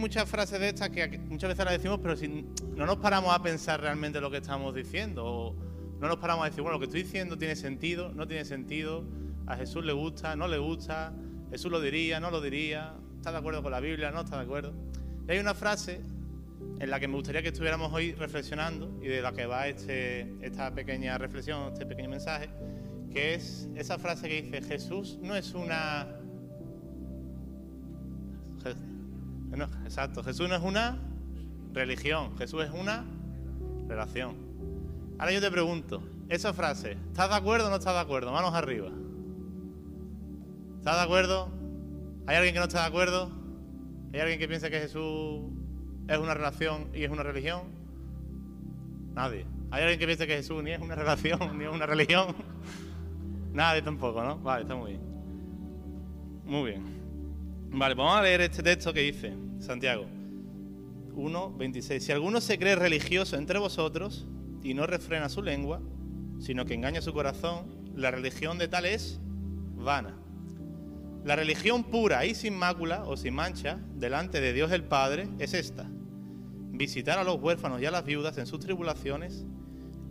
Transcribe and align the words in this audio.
muchas 0.00 0.28
frases 0.28 0.58
de 0.58 0.70
estas 0.70 0.90
que 0.90 1.18
muchas 1.18 1.48
veces 1.48 1.64
las 1.64 1.74
decimos, 1.74 2.00
pero 2.02 2.16
si 2.16 2.26
no 2.28 2.86
nos 2.86 2.96
paramos 2.96 3.34
a 3.34 3.42
pensar 3.42 3.80
realmente 3.80 4.20
lo 4.20 4.30
que 4.30 4.38
estamos 4.38 4.74
diciendo, 4.74 5.24
o 5.24 5.56
no 6.00 6.08
nos 6.08 6.16
paramos 6.16 6.44
a 6.44 6.48
decir, 6.48 6.62
bueno, 6.62 6.74
lo 6.76 6.80
que 6.80 6.86
estoy 6.86 7.02
diciendo 7.02 7.36
tiene 7.38 7.54
sentido, 7.54 8.12
no 8.12 8.26
tiene 8.26 8.44
sentido, 8.44 9.04
a 9.46 9.56
Jesús 9.56 9.84
le 9.84 9.92
gusta, 9.92 10.34
no 10.34 10.48
le 10.48 10.58
gusta, 10.58 11.12
Jesús 11.50 11.70
lo 11.70 11.80
diría, 11.80 12.18
no 12.20 12.30
lo 12.30 12.40
diría, 12.40 12.94
está 13.16 13.32
de 13.32 13.38
acuerdo 13.38 13.62
con 13.62 13.72
la 13.72 13.80
Biblia, 13.80 14.10
no 14.10 14.22
está 14.22 14.36
de 14.36 14.42
acuerdo. 14.44 14.72
Y 15.28 15.32
hay 15.32 15.38
una 15.38 15.54
frase 15.54 16.00
en 16.78 16.90
la 16.90 16.98
que 16.98 17.08
me 17.08 17.14
gustaría 17.14 17.42
que 17.42 17.48
estuviéramos 17.48 17.92
hoy 17.92 18.14
reflexionando 18.14 18.98
y 19.02 19.08
de 19.08 19.20
la 19.20 19.32
que 19.32 19.46
va 19.46 19.68
este, 19.68 20.34
esta 20.40 20.74
pequeña 20.74 21.18
reflexión, 21.18 21.72
este 21.72 21.84
pequeño 21.84 22.08
mensaje, 22.08 22.48
que 23.12 23.34
es 23.34 23.68
esa 23.76 23.98
frase 23.98 24.28
que 24.28 24.42
dice, 24.42 24.62
Jesús 24.62 25.18
no 25.20 25.36
es 25.36 25.52
una... 25.52 26.16
exacto, 29.84 30.22
Jesús 30.22 30.48
no 30.48 30.54
es 30.54 30.62
una 30.62 30.98
religión, 31.72 32.36
Jesús 32.38 32.64
es 32.64 32.70
una 32.70 33.04
relación. 33.88 34.36
Ahora 35.18 35.32
yo 35.32 35.40
te 35.40 35.50
pregunto, 35.50 36.02
esa 36.28 36.52
frase, 36.52 36.92
¿estás 37.08 37.28
de 37.28 37.36
acuerdo 37.36 37.66
o 37.66 37.70
no 37.70 37.76
estás 37.76 37.94
de 37.94 38.00
acuerdo? 38.00 38.32
Manos 38.32 38.54
arriba. 38.54 38.88
¿Estás 40.78 40.96
de 40.96 41.02
acuerdo? 41.02 41.50
¿Hay 42.26 42.36
alguien 42.36 42.54
que 42.54 42.60
no 42.60 42.66
está 42.66 42.80
de 42.82 42.86
acuerdo? 42.86 43.30
¿Hay 44.12 44.20
alguien 44.20 44.38
que 44.38 44.48
piensa 44.48 44.70
que 44.70 44.80
Jesús 44.80 45.42
es 46.08 46.18
una 46.18 46.34
relación 46.34 46.88
y 46.94 47.04
es 47.04 47.10
una 47.10 47.22
religión? 47.22 47.62
Nadie. 49.14 49.44
¿Hay 49.70 49.82
alguien 49.82 49.98
que 49.98 50.06
piensa 50.06 50.26
que 50.26 50.36
Jesús 50.36 50.62
ni 50.62 50.70
es 50.70 50.80
una 50.80 50.94
relación 50.96 51.58
ni 51.58 51.64
es 51.64 51.70
una 51.70 51.86
religión? 51.86 52.34
Nadie 53.52 53.82
tampoco, 53.82 54.22
¿no? 54.22 54.38
Vale, 54.38 54.62
está 54.62 54.74
muy 54.74 54.92
bien. 54.92 55.02
Muy 56.44 56.70
bien. 56.70 56.99
Vale, 57.72 57.94
vamos 57.94 58.16
a 58.16 58.22
leer 58.22 58.40
este 58.40 58.64
texto 58.64 58.92
que 58.92 59.00
dice 59.00 59.32
Santiago 59.60 60.04
1, 61.14 61.56
26. 61.56 62.02
Si 62.02 62.10
alguno 62.10 62.40
se 62.40 62.58
cree 62.58 62.74
religioso 62.74 63.36
entre 63.36 63.60
vosotros 63.60 64.26
y 64.64 64.74
no 64.74 64.88
refrena 64.88 65.28
su 65.28 65.40
lengua, 65.40 65.80
sino 66.40 66.64
que 66.64 66.74
engaña 66.74 67.00
su 67.00 67.12
corazón, 67.12 67.92
la 67.94 68.10
religión 68.10 68.58
de 68.58 68.66
tal 68.66 68.86
es 68.86 69.20
vana. 69.76 70.16
La 71.24 71.36
religión 71.36 71.84
pura 71.84 72.26
y 72.26 72.34
sin 72.34 72.58
mácula 72.58 73.04
o 73.04 73.16
sin 73.16 73.34
mancha 73.34 73.78
delante 73.94 74.40
de 74.40 74.52
Dios 74.52 74.72
el 74.72 74.82
Padre 74.82 75.28
es 75.38 75.54
esta. 75.54 75.86
Visitar 76.72 77.20
a 77.20 77.24
los 77.24 77.40
huérfanos 77.40 77.80
y 77.80 77.86
a 77.86 77.92
las 77.92 78.04
viudas 78.04 78.36
en 78.38 78.46
sus 78.46 78.58
tribulaciones 78.58 79.44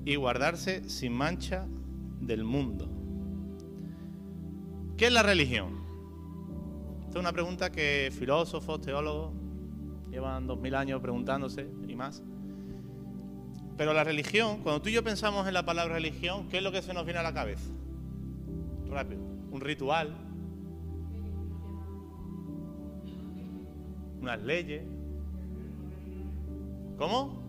y 0.06 0.16
guardarse 0.16 0.88
sin 0.88 1.12
mancha 1.12 1.68
del 2.22 2.46
mundo. 2.46 2.90
¿Qué 4.96 5.08
es 5.08 5.12
la 5.12 5.24
religión? 5.24 5.89
Esta 7.10 7.18
es 7.18 7.24
una 7.24 7.34
pregunta 7.34 7.72
que 7.72 8.12
filósofos, 8.16 8.82
teólogos 8.82 9.34
llevan 10.12 10.46
dos 10.46 10.60
mil 10.60 10.76
años 10.76 11.02
preguntándose 11.02 11.68
y 11.88 11.96
más. 11.96 12.22
Pero 13.78 13.96
la 13.96 14.04
religión, 14.04 14.62
cuando 14.62 14.80
tú 14.84 14.90
y 14.90 14.92
yo 14.92 15.04
pensamos 15.04 15.48
en 15.48 15.56
la 15.56 15.66
palabra 15.66 15.96
religión, 15.96 16.48
¿qué 16.50 16.58
es 16.58 16.64
lo 16.64 16.72
que 16.72 16.84
se 16.84 16.94
nos 16.94 17.06
viene 17.06 17.20
a 17.20 17.24
la 17.24 17.34
cabeza? 17.34 17.68
Rápido. 18.92 19.24
Un 19.50 19.60
ritual, 19.60 20.16
unas 24.22 24.40
leyes. 24.44 24.84
¿Cómo? 26.96 27.42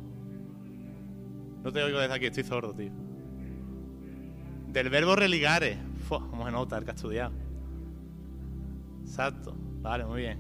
No 1.63 1.71
te 1.71 1.83
oigo 1.83 1.99
desde 1.99 2.15
aquí, 2.15 2.25
estoy 2.25 2.45
sordo, 2.45 2.73
tío. 2.73 2.93
Del 4.69 4.89
verbo 4.89 5.17
religare. 5.17 5.77
vamos 6.09 6.49
a 6.49 6.51
notar 6.51 6.83
que 6.83 6.93
ha 6.93 6.95
estudiado. 6.95 7.50
Exacto. 9.11 9.57
Vale, 9.83 10.05
muy 10.05 10.21
bien. 10.21 10.39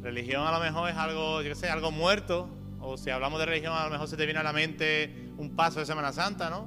Religión 0.00 0.46
a 0.46 0.50
lo 0.50 0.60
mejor 0.60 0.88
es 0.88 0.96
algo, 0.96 1.42
yo 1.42 1.50
qué 1.50 1.54
sé, 1.54 1.68
algo 1.68 1.90
muerto. 1.90 2.48
O 2.80 2.96
si 2.96 3.10
hablamos 3.10 3.38
de 3.38 3.44
religión, 3.44 3.74
a 3.74 3.84
lo 3.84 3.90
mejor 3.90 4.08
se 4.08 4.16
te 4.16 4.24
viene 4.24 4.40
a 4.40 4.42
la 4.42 4.54
mente 4.54 5.30
un 5.36 5.54
paso 5.54 5.78
de 5.78 5.84
Semana 5.84 6.10
Santa, 6.10 6.48
¿no? 6.48 6.66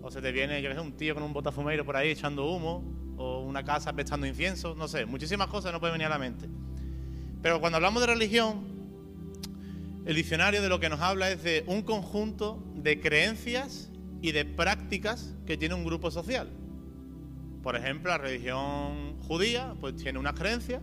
O 0.00 0.10
se 0.12 0.22
te 0.22 0.30
viene, 0.30 0.62
yo 0.62 0.68
qué 0.68 0.76
sé, 0.76 0.80
un 0.80 0.96
tío 0.96 1.14
con 1.14 1.24
un 1.24 1.32
botafumeiro 1.32 1.84
por 1.84 1.96
ahí 1.96 2.10
echando 2.10 2.46
humo. 2.46 2.84
O 3.16 3.40
una 3.40 3.64
casa 3.64 3.92
pestando 3.92 4.24
incienso. 4.28 4.76
No 4.76 4.86
sé, 4.86 5.04
muchísimas 5.04 5.48
cosas 5.48 5.72
no 5.72 5.80
pueden 5.80 5.94
venir 5.94 6.06
a 6.06 6.10
la 6.10 6.18
mente. 6.18 6.48
Pero 7.42 7.58
cuando 7.58 7.76
hablamos 7.76 8.00
de 8.00 8.06
religión, 8.06 8.68
el 10.06 10.14
diccionario 10.14 10.62
de 10.62 10.68
lo 10.68 10.78
que 10.78 10.88
nos 10.88 11.00
habla 11.00 11.28
es 11.28 11.42
de 11.42 11.64
un 11.66 11.82
conjunto 11.82 12.62
de 12.76 13.00
creencias 13.00 13.90
y 14.22 14.30
de 14.30 14.44
prácticas 14.44 15.34
que 15.44 15.56
tiene 15.56 15.74
un 15.74 15.84
grupo 15.84 16.12
social. 16.12 16.48
Por 17.62 17.76
ejemplo, 17.76 18.10
la 18.10 18.18
religión 18.18 19.18
judía 19.20 19.74
pues 19.80 19.96
tiene 19.96 20.18
unas 20.18 20.34
creencias 20.34 20.82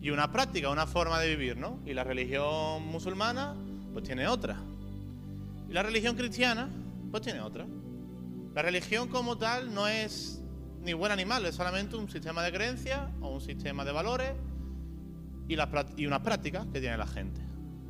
y 0.00 0.10
una 0.10 0.30
práctica, 0.30 0.70
una 0.70 0.86
forma 0.86 1.18
de 1.20 1.34
vivir, 1.34 1.56
¿no? 1.56 1.80
Y 1.84 1.94
la 1.94 2.04
religión 2.04 2.86
musulmana 2.86 3.54
pues 3.92 4.04
tiene 4.04 4.28
otra. 4.28 4.56
Y 5.68 5.72
la 5.72 5.82
religión 5.82 6.16
cristiana 6.16 6.68
pues 7.10 7.22
tiene 7.22 7.40
otra. 7.40 7.66
La 8.54 8.62
religión 8.62 9.08
como 9.08 9.36
tal 9.36 9.74
no 9.74 9.88
es 9.88 10.42
ni 10.82 10.92
buena 10.92 11.16
ni 11.16 11.24
mala, 11.24 11.48
es 11.48 11.54
solamente 11.54 11.96
un 11.96 12.08
sistema 12.10 12.42
de 12.42 12.52
creencias 12.52 13.00
o 13.20 13.30
un 13.30 13.40
sistema 13.40 13.84
de 13.84 13.92
valores 13.92 14.32
y, 15.48 15.56
unas 16.06 16.20
prácticas 16.20 16.66
que 16.66 16.80
tiene 16.80 16.96
la 16.96 17.06
gente. 17.06 17.40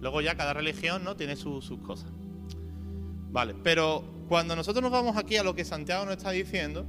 Luego 0.00 0.20
ya 0.20 0.36
cada 0.36 0.52
religión 0.52 1.04
¿no? 1.04 1.16
tiene 1.16 1.36
sus 1.36 1.70
cosas. 1.82 2.10
Vale, 3.30 3.54
pero 3.62 4.04
cuando 4.28 4.54
nosotros 4.54 4.82
nos 4.82 4.92
vamos 4.92 5.16
aquí 5.16 5.36
a 5.36 5.42
lo 5.42 5.54
que 5.54 5.64
Santiago 5.64 6.04
nos 6.04 6.16
está 6.16 6.30
diciendo, 6.30 6.86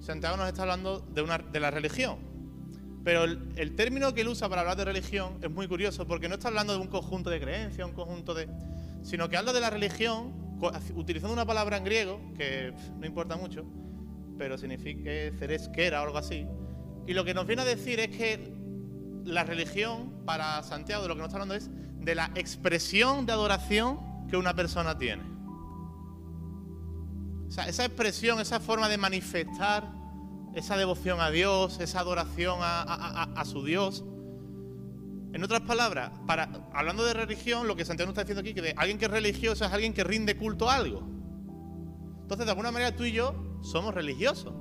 Santiago 0.00 0.36
nos 0.36 0.48
está 0.48 0.62
hablando 0.62 1.00
de, 1.00 1.22
una, 1.22 1.38
de 1.38 1.60
la 1.60 1.70
religión. 1.70 2.18
Pero 3.04 3.24
el, 3.24 3.74
término 3.76 4.12
que 4.12 4.20
él 4.20 4.28
usa 4.28 4.48
para 4.48 4.60
hablar 4.60 4.76
de 4.76 4.84
religión 4.84 5.38
es 5.42 5.50
muy 5.50 5.66
curioso 5.66 6.06
porque 6.06 6.28
no 6.28 6.34
está 6.34 6.48
hablando 6.48 6.74
de 6.74 6.80
un 6.80 6.88
conjunto 6.88 7.30
de 7.30 7.40
creencias, 7.40 7.86
un 7.86 7.94
conjunto 7.94 8.34
de... 8.34 8.46
sino 9.02 9.28
que 9.28 9.38
habla 9.38 9.52
de 9.52 9.60
la 9.60 9.70
religión 9.70 10.34
utilizando 10.94 11.32
una 11.32 11.46
palabra 11.46 11.78
en 11.78 11.84
griego, 11.84 12.20
que 12.36 12.74
no 12.98 13.06
importa 13.06 13.36
mucho, 13.36 13.64
pero 14.36 14.58
significa 14.58 15.10
ceresquera 15.38 16.02
o 16.02 16.04
algo 16.04 16.18
así. 16.18 16.46
Y 17.06 17.14
lo 17.14 17.24
que 17.24 17.32
nos 17.32 17.46
viene 17.46 17.62
a 17.62 17.64
decir 17.64 17.98
es 18.00 18.14
que 18.14 18.52
la 19.24 19.44
religión, 19.44 20.24
para 20.26 20.62
Santiago, 20.62 21.02
de 21.02 21.08
lo 21.08 21.14
que 21.14 21.20
nos 21.20 21.28
está 21.28 21.40
hablando 21.40 21.54
es 21.54 21.70
de 22.00 22.14
la 22.14 22.30
expresión 22.34 23.24
de 23.24 23.32
adoración 23.32 24.26
que 24.28 24.36
una 24.36 24.54
persona 24.54 24.98
tiene. 24.98 25.22
O 27.50 27.52
sea, 27.52 27.66
esa 27.66 27.84
expresión, 27.84 28.38
esa 28.38 28.60
forma 28.60 28.88
de 28.88 28.96
manifestar 28.96 29.82
esa 30.54 30.76
devoción 30.76 31.20
a 31.20 31.32
Dios, 31.32 31.80
esa 31.80 31.98
adoración 31.98 32.60
a, 32.62 33.44
su 33.44 33.64
Dios. 33.64 34.04
En 35.32 35.42
otras 35.42 35.62
palabras, 35.62 36.12
para, 36.28 36.48
hablando 36.72 37.04
de 37.04 37.12
religión, 37.12 37.66
lo 37.66 37.74
que 37.74 37.84
Santiago 37.84 38.10
está 38.10 38.22
diciendo 38.22 38.40
aquí, 38.42 38.54
que 38.54 38.72
alguien 38.76 38.98
que 38.98 39.06
es 39.06 39.10
religioso 39.10 39.64
es 39.64 39.72
alguien 39.72 39.92
que 39.92 40.04
rinde 40.04 40.36
culto 40.36 40.70
a 40.70 40.76
algo. 40.76 41.02
Entonces, 42.22 42.46
de 42.46 42.52
alguna 42.52 42.70
manera, 42.70 42.94
tú 42.94 43.04
y 43.04 43.10
yo 43.10 43.58
somos 43.62 43.94
religiosos. 43.94 44.54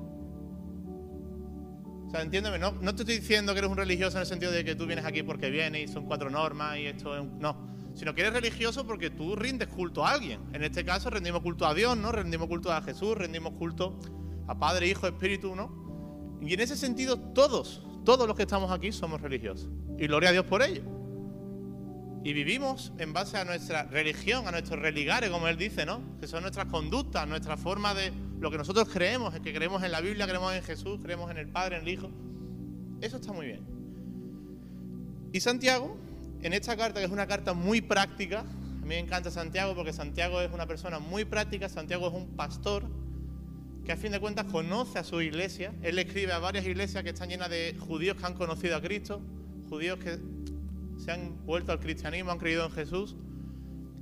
O 2.08 2.10
sea, 2.10 2.24
entiéndeme, 2.24 2.58
no, 2.58 2.72
no 2.72 2.96
te 2.96 3.04
estoy 3.04 3.20
diciendo 3.20 3.54
que 3.54 3.60
eres 3.60 3.70
un 3.70 3.78
religioso 3.78 4.18
en 4.18 4.22
el 4.22 4.28
sentido 4.28 4.52
de 4.52 4.66
que 4.66 4.74
tú 4.74 4.88
vienes 4.88 5.06
aquí 5.06 5.22
porque 5.22 5.52
vienes 5.52 5.92
y 5.92 5.94
son 5.94 6.08
cuatro 6.08 6.32
normas 6.32 6.80
y 6.80 6.88
esto 6.88 7.14
es 7.16 7.22
un... 7.22 7.38
No, 7.38 7.69
sino 8.00 8.16
que 8.16 8.22
eres 8.22 8.32
religioso 8.32 8.88
porque 8.88 9.10
tú 9.10 9.36
rindes 9.36 9.68
culto 9.68 10.06
a 10.06 10.12
alguien. 10.12 10.40
En 10.54 10.64
este 10.64 10.86
caso 10.86 11.10
rendimos 11.10 11.42
culto 11.42 11.68
a 11.68 11.74
Dios, 11.74 11.98
¿no? 11.98 12.14
Rendimos 12.14 12.48
culto 12.48 12.72
a 12.72 12.82
Jesús, 12.82 13.18
rendimos 13.18 13.52
culto 13.56 14.00
a 14.48 14.58
Padre, 14.58 14.88
Hijo, 14.88 15.06
Espíritu, 15.06 15.54
¿no? 15.54 16.40
Y 16.42 16.54
en 16.54 16.62
ese 16.62 16.78
sentido 16.78 17.20
todos, 17.20 17.84
todos 18.06 18.26
los 18.26 18.38
que 18.38 18.44
estamos 18.44 18.72
aquí 18.72 18.94
somos 18.94 19.20
religiosos. 19.20 19.70
Y 19.98 20.08
gloria 20.08 20.30
a 20.30 20.32
Dios 20.32 20.46
por 20.46 20.62
ello. 20.62 20.82
Y 22.24 22.32
vivimos 22.32 22.94
en 23.00 23.12
base 23.12 23.38
a 23.38 23.44
nuestra 23.44 23.84
religión, 23.84 24.48
a 24.48 24.52
nuestros 24.52 24.80
religares, 24.80 25.30
como 25.30 25.50
él 25.50 25.58
dice, 25.58 25.86
¿no? 25.86 26.00
Que 26.22 26.28
son 26.28 26.44
nuestras 26.44 26.68
conductas, 26.68 27.28
nuestra 27.28 27.58
forma 27.58 27.94
de 27.94 28.14
lo 28.40 28.50
que 28.50 28.58
nosotros 28.58 28.88
creemos, 28.88 29.36
es 29.36 29.42
que 29.42 29.54
creemos 29.54 29.84
en 29.84 29.92
la 29.92 30.00
Biblia, 30.00 30.26
creemos 30.26 30.54
en 30.54 30.64
Jesús, 30.64 31.02
creemos 31.04 31.30
en 31.32 31.38
el 31.38 31.50
Padre, 31.50 31.76
en 31.76 31.82
el 31.82 31.90
Hijo. 31.90 32.10
Eso 33.02 33.18
está 33.18 33.34
muy 33.34 33.48
bien. 33.48 33.68
Y 35.34 35.42
Santiago, 35.42 35.98
en 36.42 36.54
esta 36.54 36.78
carta, 36.78 37.00
que 37.00 37.06
es 37.06 37.12
una 37.12 37.28
carta 37.28 37.54
muy 37.54 37.82
práctica, 37.82 38.40
a 38.40 38.82
mí 38.82 38.88
me 38.88 39.00
encanta 39.00 39.30
Santiago 39.30 39.76
porque 39.76 39.94
Santiago 39.94 40.42
es 40.42 40.52
una 40.52 40.66
persona 40.66 41.00
muy 41.00 41.26
práctica, 41.26 41.70
Santiago 41.70 42.08
es 42.08 42.14
un 42.14 42.36
pastor 42.36 42.84
que 43.86 43.92
a 43.92 43.98
fin 43.98 44.12
de 44.12 44.20
cuentas 44.20 44.46
conoce 44.46 45.00
a 45.00 45.04
su 45.04 45.22
iglesia. 45.22 45.74
Él 45.82 46.00
escribe 46.00 46.32
a 46.32 46.40
varias 46.40 46.66
iglesias 46.66 47.04
que 47.04 47.10
están 47.10 47.30
llenas 47.30 47.50
de 47.50 47.76
judíos 47.80 48.18
que 48.18 48.26
han 48.26 48.36
conocido 48.36 48.76
a 48.76 48.82
Cristo, 48.82 49.22
judíos 49.70 50.00
que 50.00 50.20
se 50.98 51.12
han 51.12 51.46
vuelto 51.46 51.72
al 51.72 51.80
cristianismo, 51.80 52.32
han 52.32 52.38
creído 52.38 52.66
en 52.66 52.72
Jesús. 52.72 53.16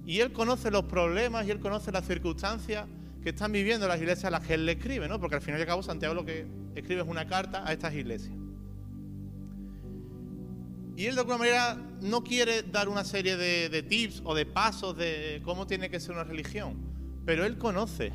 Y 0.05 0.19
él 0.19 0.31
conoce 0.31 0.71
los 0.71 0.83
problemas 0.83 1.47
y 1.47 1.51
él 1.51 1.59
conoce 1.59 1.91
las 1.91 2.05
circunstancias 2.05 2.85
que 3.23 3.29
están 3.29 3.51
viviendo 3.51 3.87
las 3.87 3.99
iglesias 3.99 4.25
a 4.25 4.29
las 4.29 4.45
que 4.45 4.53
él 4.53 4.65
le 4.65 4.73
escribe, 4.73 5.07
¿no? 5.07 5.19
Porque 5.19 5.35
al 5.35 5.41
final 5.41 5.59
y 5.59 5.63
al 5.63 5.67
cabo 5.67 5.83
Santiago 5.83 6.13
lo 6.13 6.23
que 6.23 6.45
escribe 6.75 7.01
es 7.01 7.07
una 7.07 7.27
carta 7.27 7.67
a 7.67 7.73
estas 7.73 7.93
iglesias. 7.93 8.36
Y 10.97 11.05
él 11.05 11.13
de 11.13 11.21
alguna 11.21 11.37
manera 11.37 11.77
no 12.01 12.23
quiere 12.23 12.63
dar 12.63 12.89
una 12.89 13.03
serie 13.03 13.37
de, 13.37 13.83
tips 13.83 14.23
o 14.25 14.33
de 14.33 14.47
pasos 14.47 14.97
de 14.97 15.43
cómo 15.45 15.67
tiene 15.67 15.91
que 15.91 15.99
ser 15.99 16.13
una 16.13 16.23
religión, 16.23 16.75
pero 17.23 17.45
él 17.45 17.59
conoce 17.59 18.11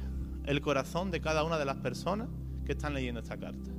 el 0.46 0.60
corazón 0.60 1.12
de 1.12 1.20
cada 1.20 1.44
una 1.44 1.58
de 1.58 1.64
las 1.64 1.76
personas 1.76 2.28
que 2.66 2.72
están 2.72 2.92
leyendo 2.92 3.20
esta 3.20 3.36
carta. 3.36 3.70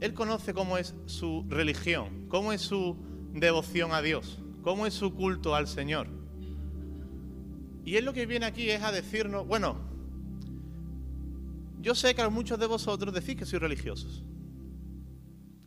Él 0.00 0.12
conoce 0.12 0.52
cómo 0.52 0.76
es 0.76 0.94
su 1.06 1.46
religión, 1.48 2.26
cómo 2.28 2.52
es 2.52 2.60
su 2.60 2.94
devoción 3.32 3.92
a 3.92 4.02
Dios? 4.02 4.38
¿Cómo 4.62 4.86
es 4.86 4.92
su 4.92 5.14
culto 5.14 5.54
al 5.54 5.66
Señor? 5.66 6.08
Y 7.86 7.96
él 7.96 8.04
lo 8.04 8.12
que 8.12 8.26
viene 8.26 8.44
aquí 8.44 8.68
es 8.68 8.82
a 8.82 8.92
decirnos, 8.92 9.46
bueno, 9.46 9.80
yo 11.80 11.94
sé 11.94 12.14
que 12.14 12.28
muchos 12.28 12.58
de 12.58 12.66
vosotros 12.66 13.14
decís 13.14 13.34
que 13.34 13.46
sois 13.46 13.62
religiosos, 13.62 14.24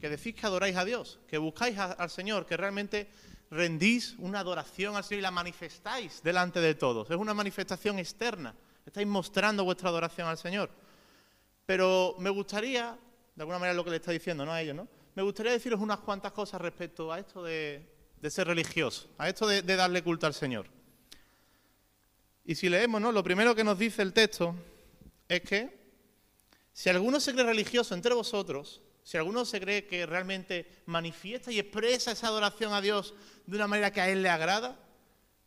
que 0.01 0.09
decís 0.09 0.33
que 0.33 0.47
adoráis 0.47 0.75
a 0.75 0.83
Dios, 0.83 1.19
que 1.27 1.37
buscáis 1.37 1.77
al 1.77 2.09
Señor, 2.09 2.47
que 2.47 2.57
realmente 2.57 3.07
rendís 3.51 4.15
una 4.17 4.39
adoración 4.39 4.95
al 4.95 5.03
Señor 5.03 5.19
y 5.19 5.21
la 5.21 5.31
manifestáis 5.31 6.23
delante 6.23 6.59
de 6.59 6.73
todos. 6.73 7.11
Es 7.11 7.17
una 7.17 7.35
manifestación 7.35 7.99
externa. 7.99 8.55
Estáis 8.83 9.05
mostrando 9.05 9.63
vuestra 9.63 9.89
adoración 9.89 10.27
al 10.27 10.39
Señor. 10.39 10.71
Pero 11.67 12.15
me 12.17 12.31
gustaría, 12.31 12.97
de 13.35 13.41
alguna 13.43 13.59
manera 13.59 13.75
lo 13.75 13.83
que 13.83 13.91
le 13.91 13.97
está 13.97 14.11
diciendo, 14.11 14.43
¿no? 14.43 14.51
A 14.51 14.59
ellos, 14.59 14.75
¿no? 14.75 14.87
Me 15.13 15.21
gustaría 15.21 15.51
deciros 15.51 15.79
unas 15.79 15.99
cuantas 15.99 16.31
cosas 16.31 16.59
respecto 16.59 17.13
a 17.13 17.19
esto 17.19 17.43
de, 17.43 17.85
ser 18.27 18.47
religioso, 18.47 19.07
a 19.19 19.29
esto 19.29 19.45
de, 19.45 19.61
de, 19.61 19.75
darle 19.75 20.01
culto 20.01 20.25
al 20.25 20.33
Señor. 20.33 20.65
Y 22.43 22.55
si 22.55 22.69
leemos, 22.69 22.99
¿no? 22.99 23.11
Lo 23.11 23.23
primero 23.23 23.53
que 23.53 23.63
nos 23.63 23.77
dice 23.77 24.01
el 24.01 24.13
texto 24.13 24.55
es 25.29 25.41
que 25.41 25.79
si 26.73 26.89
alguno 26.89 27.19
se 27.19 27.33
cree 27.33 27.45
religioso 27.45 27.93
entre 27.93 28.15
vosotros, 28.15 28.81
si 29.03 29.17
alguno 29.17 29.45
se 29.45 29.59
cree 29.59 29.87
que 29.87 30.05
realmente 30.05 30.83
manifiesta 30.85 31.51
y 31.51 31.59
expresa 31.59 32.11
esa 32.11 32.27
adoración 32.27 32.73
a 32.73 32.81
Dios 32.81 33.13
de 33.45 33.55
una 33.55 33.67
manera 33.67 33.91
que 33.91 34.01
a 34.01 34.09
Él 34.09 34.21
le 34.21 34.29
agrada, 34.29 34.77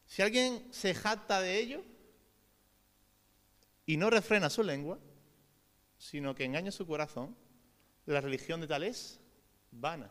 si 0.06 0.22
alguien 0.22 0.66
se 0.72 0.94
jacta 0.94 1.40
de 1.40 1.58
ello 1.58 1.84
y 3.86 3.96
no 3.96 4.10
refrena 4.10 4.50
su 4.50 4.62
lengua, 4.62 4.98
sino 5.98 6.34
que 6.34 6.44
engaña 6.44 6.70
su 6.70 6.86
corazón, 6.86 7.36
la 8.06 8.20
religión 8.20 8.60
de 8.60 8.66
tal 8.66 8.82
es 8.82 9.20
vana. 9.70 10.10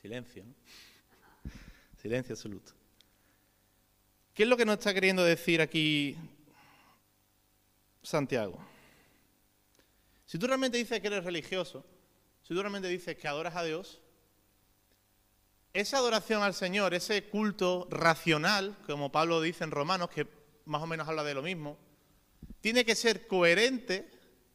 Silencio, 0.00 0.44
¿no? 0.44 0.54
Silencio 2.00 2.34
absoluto. 2.34 2.72
¿Qué 4.34 4.42
es 4.42 4.48
lo 4.48 4.56
que 4.56 4.64
nos 4.64 4.78
está 4.78 4.92
queriendo 4.92 5.24
decir 5.24 5.60
aquí 5.60 6.16
Santiago? 8.02 8.75
Si 10.26 10.38
tú 10.38 10.46
realmente 10.46 10.76
dices 10.76 11.00
que 11.00 11.06
eres 11.06 11.24
religioso, 11.24 11.86
si 12.42 12.54
tú 12.54 12.60
realmente 12.60 12.88
dices 12.88 13.16
que 13.16 13.28
adoras 13.28 13.56
a 13.56 13.64
Dios, 13.64 14.00
esa 15.72 15.98
adoración 15.98 16.42
al 16.42 16.54
Señor, 16.54 16.94
ese 16.94 17.24
culto 17.24 17.86
racional, 17.90 18.76
como 18.86 19.12
Pablo 19.12 19.40
dice 19.40 19.64
en 19.64 19.70
Romanos, 19.70 20.10
que 20.10 20.26
más 20.64 20.82
o 20.82 20.86
menos 20.86 21.06
habla 21.06 21.22
de 21.22 21.34
lo 21.34 21.42
mismo, 21.42 21.78
tiene 22.60 22.84
que 22.84 22.96
ser 22.96 23.26
coherente 23.26 24.10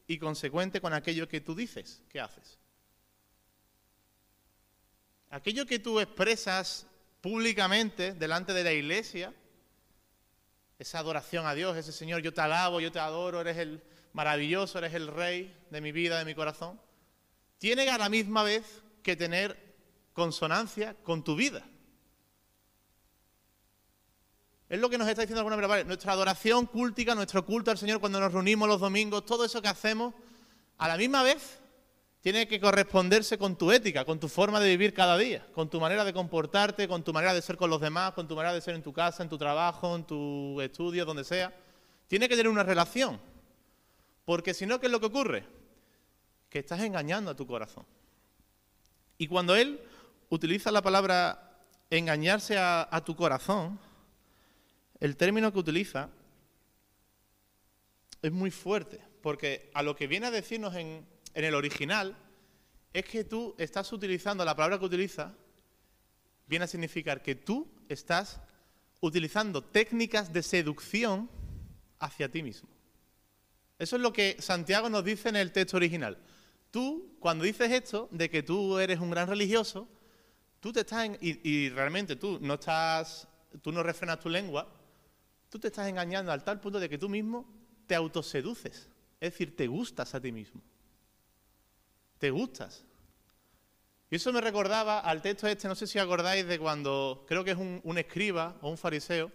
y 0.08 0.18
consecuente 0.18 0.82
con 0.82 0.94
aquello 0.94 1.30
que 1.30 1.42
tú 1.42 1.56
dices 1.56 2.04
que 2.10 2.20
haces. 2.20 2.60
Aquello 5.30 5.66
que 5.66 5.80
tú 5.80 6.00
expresas 6.00 6.88
públicamente 7.22 8.14
delante 8.14 8.54
de 8.54 8.64
la 8.64 8.74
iglesia, 8.74 9.34
esa 10.80 11.00
adoración 11.00 11.46
a 11.46 11.54
Dios, 11.54 11.78
ese 11.78 11.94
Señor, 11.94 12.22
yo 12.22 12.34
te 12.34 12.42
alabo, 12.42 12.82
yo 12.82 12.92
te 12.92 13.00
adoro, 13.00 13.40
eres 13.40 13.58
el 13.58 13.82
maravilloso, 14.14 14.78
eres 14.78 14.94
el 14.94 15.08
rey 15.08 15.56
de 15.70 15.82
mi 15.82 15.92
vida, 15.92 16.20
de 16.20 16.26
mi 16.26 16.36
corazón, 16.36 16.80
tiene 17.58 17.90
a 17.90 17.98
la 17.98 18.10
misma 18.10 18.44
vez 18.44 18.84
que 19.04 19.16
tener 19.16 19.76
consonancia 20.14 20.96
con 21.04 21.24
tu 21.24 21.36
vida. 21.36 21.64
Es 24.70 24.80
lo 24.80 24.90
que 24.90 24.98
nos 24.98 25.08
está 25.08 25.22
diciendo 25.22 25.42
alguna 25.42 25.84
nuestra 25.84 26.14
adoración 26.14 26.66
cúltica, 26.66 27.14
nuestro 27.14 27.46
culto 27.46 27.72
al 27.72 27.78
Señor 27.78 28.00
cuando 28.00 28.20
nos 28.20 28.32
reunimos 28.32 28.70
los 28.70 28.80
domingos, 28.80 29.26
todo 29.26 29.44
eso 29.44 29.62
que 29.62 29.68
hacemos, 29.68 30.14
a 30.78 30.88
la 30.88 30.98
misma 30.98 31.24
vez 31.24 31.60
tiene 32.22 32.48
que 32.48 32.60
corresponderse 32.60 33.38
con 33.38 33.58
tu 33.58 33.72
ética, 33.72 34.06
con 34.06 34.20
tu 34.20 34.30
forma 34.30 34.60
de 34.60 34.70
vivir 34.70 34.94
cada 34.94 35.18
día, 35.18 35.46
con 35.54 35.70
tu 35.70 35.82
manera 35.82 36.06
de 36.06 36.14
comportarte, 36.14 36.88
con 36.88 37.04
tu 37.04 37.12
manera 37.12 37.34
de 37.34 37.42
ser 37.42 37.58
con 37.58 37.70
los 37.70 37.82
demás, 37.82 38.14
con 38.14 38.28
tu 38.28 38.36
manera 38.36 38.54
de 38.54 38.62
ser 38.62 38.76
en 38.76 38.84
tu 38.84 38.94
casa, 38.94 39.24
en 39.24 39.30
tu 39.30 39.38
trabajo, 39.38 39.96
en 39.96 40.06
tu 40.06 40.62
estudio, 40.62 41.04
donde 41.04 41.24
sea. 41.24 41.54
Tiene 42.08 42.30
que 42.30 42.36
tener 42.36 42.48
una 42.50 42.64
relación. 42.64 43.20
Porque 44.26 44.54
si 44.54 44.66
no, 44.66 44.80
¿qué 44.80 44.88
es 44.88 44.92
lo 44.92 45.00
que 45.00 45.08
ocurre? 45.08 45.46
Que 46.50 46.60
estás 46.60 46.82
engañando 46.82 47.32
a 47.32 47.36
tu 47.36 47.48
corazón. 47.48 47.86
Y 49.18 49.28
cuando 49.28 49.56
Él 49.56 49.80
utiliza 50.30 50.72
la 50.72 50.82
palabra 50.82 51.52
engañarse 51.90 52.58
a, 52.58 53.04
tu 53.06 53.16
corazón, 53.16 53.80
el 55.00 55.18
término 55.18 55.52
que 55.52 55.60
utiliza 55.60 56.10
es 58.22 58.32
muy 58.32 58.50
fuerte, 58.50 59.02
porque 59.22 59.70
a 59.74 59.84
lo 59.84 59.96
que 59.96 60.08
viene 60.08 60.28
a 60.28 60.32
decirnos 60.32 60.76
en, 60.76 61.06
el 61.34 61.54
original 61.54 62.16
es 62.94 63.06
que 63.06 63.24
tú 63.24 63.56
estás 63.58 63.92
utilizando, 63.94 64.46
la 64.46 64.56
palabra 64.56 64.80
que 64.80 64.86
utiliza, 64.86 65.34
viene 66.48 66.66
a 66.66 66.68
significar 66.68 67.22
que 67.22 67.36
tú 67.36 67.68
estás 67.90 68.42
utilizando 69.02 69.64
técnicas 69.64 70.32
de 70.32 70.44
seducción 70.44 71.30
hacia 72.00 72.30
ti 72.30 72.42
mismo. 72.42 72.70
Eso 73.82 73.96
es 73.96 74.02
lo 74.04 74.14
que 74.14 74.38
Santiago 74.40 74.92
nos 74.92 75.04
dice 75.04 75.30
en 75.30 75.38
el 75.38 75.52
texto 75.52 75.76
original. 75.76 76.16
Tú, 76.70 77.18
cuando 77.20 77.46
dices 77.46 77.72
esto, 77.72 78.08
de 78.12 78.30
que 78.30 78.44
tú 78.44 78.78
eres 78.78 79.00
un 79.00 79.10
gran 79.10 79.28
religioso, 79.28 79.88
tú 80.60 80.72
te 80.72 80.82
estás, 80.82 81.10
y, 81.20 81.70
realmente 81.70 82.16
tú 82.16 82.38
no 82.44 82.54
estás, 82.54 83.28
tú 83.64 83.72
no 83.72 83.82
refrenas 83.82 84.20
tu 84.20 84.30
lengua, 84.30 84.72
tú 85.50 85.58
te 85.58 85.70
estás 85.70 85.90
engañando 85.90 86.32
al 86.32 86.44
tal 86.44 86.60
punto 86.60 86.80
de 86.80 86.90
que 86.90 87.00
tú 87.00 87.10
mismo 87.10 87.52
te 87.88 87.96
autoseduces. 87.96 88.88
Es 89.20 89.32
decir, 89.32 89.56
te 89.58 89.66
gustas 89.66 90.14
a 90.14 90.22
ti 90.22 90.32
mismo. 90.32 90.62
Te 92.20 92.30
gustas. 92.30 92.86
Y 94.12 94.18
eso 94.18 94.32
me 94.32 94.42
recordaba 94.42 95.00
al 95.00 95.24
texto 95.24 95.48
este, 95.48 95.68
no 95.68 95.74
sé 95.74 95.88
si 95.88 95.98
acordáis 95.98 96.46
de 96.46 96.60
cuando, 96.60 97.26
creo 97.28 97.44
que 97.44 97.50
es 97.50 97.58
un, 97.58 97.98
escriba 97.98 98.60
o 98.62 98.70
un 98.70 98.78
fariseo, 98.78 99.32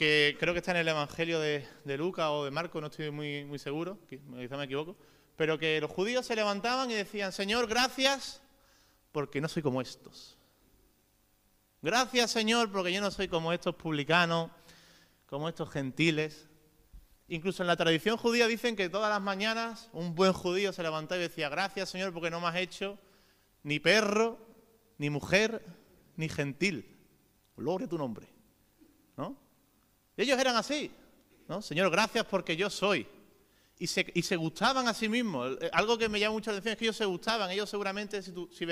que 0.00 0.34
creo 0.40 0.54
que 0.54 0.60
está 0.60 0.70
en 0.70 0.78
el 0.78 0.88
Evangelio 0.88 1.38
de, 1.38 1.62
Lucas 1.98 2.28
o 2.30 2.46
de 2.46 2.50
Marco, 2.50 2.80
no 2.80 2.86
estoy 2.86 3.10
muy, 3.10 3.44
muy 3.44 3.58
seguro, 3.58 3.98
quizá 4.08 4.56
me 4.56 4.64
equivoco, 4.64 4.96
pero 5.36 5.58
que 5.58 5.78
los 5.78 5.90
judíos 5.90 6.24
se 6.24 6.34
levantaban 6.34 6.90
y 6.90 6.94
decían, 6.94 7.32
Señor, 7.32 7.66
gracias 7.66 8.40
porque 9.12 9.42
no 9.42 9.48
soy 9.48 9.62
como 9.62 9.82
estos. 9.82 10.38
Gracias, 11.82 12.30
Señor, 12.30 12.72
porque 12.72 12.94
yo 12.94 13.02
no 13.02 13.10
soy 13.10 13.28
como 13.28 13.52
estos 13.52 13.74
publicanos, 13.74 14.50
como 15.26 15.50
estos 15.50 15.68
gentiles. 15.68 16.48
Incluso 17.28 17.62
en 17.62 17.66
la 17.66 17.76
tradición 17.76 18.16
judía 18.16 18.46
dicen 18.46 18.76
que 18.76 18.88
todas 18.88 19.10
las 19.10 19.20
mañanas 19.20 19.90
un 19.92 20.14
buen 20.14 20.32
judío 20.32 20.72
se 20.72 20.82
levantaba 20.82 21.18
y 21.18 21.28
decía, 21.28 21.50
gracias 21.50 21.90
Señor 21.90 22.14
porque 22.14 22.30
no 22.30 22.40
me 22.40 22.46
has 22.46 22.56
hecho 22.56 22.98
ni 23.64 23.80
perro, 23.80 24.38
ni 24.96 25.10
mujer, 25.10 25.62
ni 26.16 26.30
gentil. 26.30 26.96
A 27.58 27.86
tu 27.86 27.98
nombre. 27.98 28.26
¿No? 29.18 29.49
Ellos 30.22 30.38
eran 30.38 30.56
así. 30.56 30.90
¿no? 31.48 31.62
Señor, 31.62 31.90
gracias 31.90 32.24
porque 32.26 32.56
yo 32.56 32.70
soy. 32.70 33.06
Y 33.78 33.86
se, 33.86 34.06
y 34.14 34.22
se, 34.22 34.36
gustaban 34.36 34.88
a 34.88 34.94
sí 34.94 35.08
mismos. 35.08 35.56
Eh, 35.60 35.70
algo 35.72 35.96
que 35.96 36.08
me 36.08 36.20
llama 36.20 36.34
mucho 36.34 36.50
la 36.50 36.58
atención 36.58 36.72
es 36.72 36.78
que 36.78 36.84
ellos 36.84 36.96
se 36.96 37.06
gustaban. 37.06 37.50
Ellos 37.50 37.68
seguramente, 37.68 38.22
si, 38.22 38.32
si, 38.52 38.66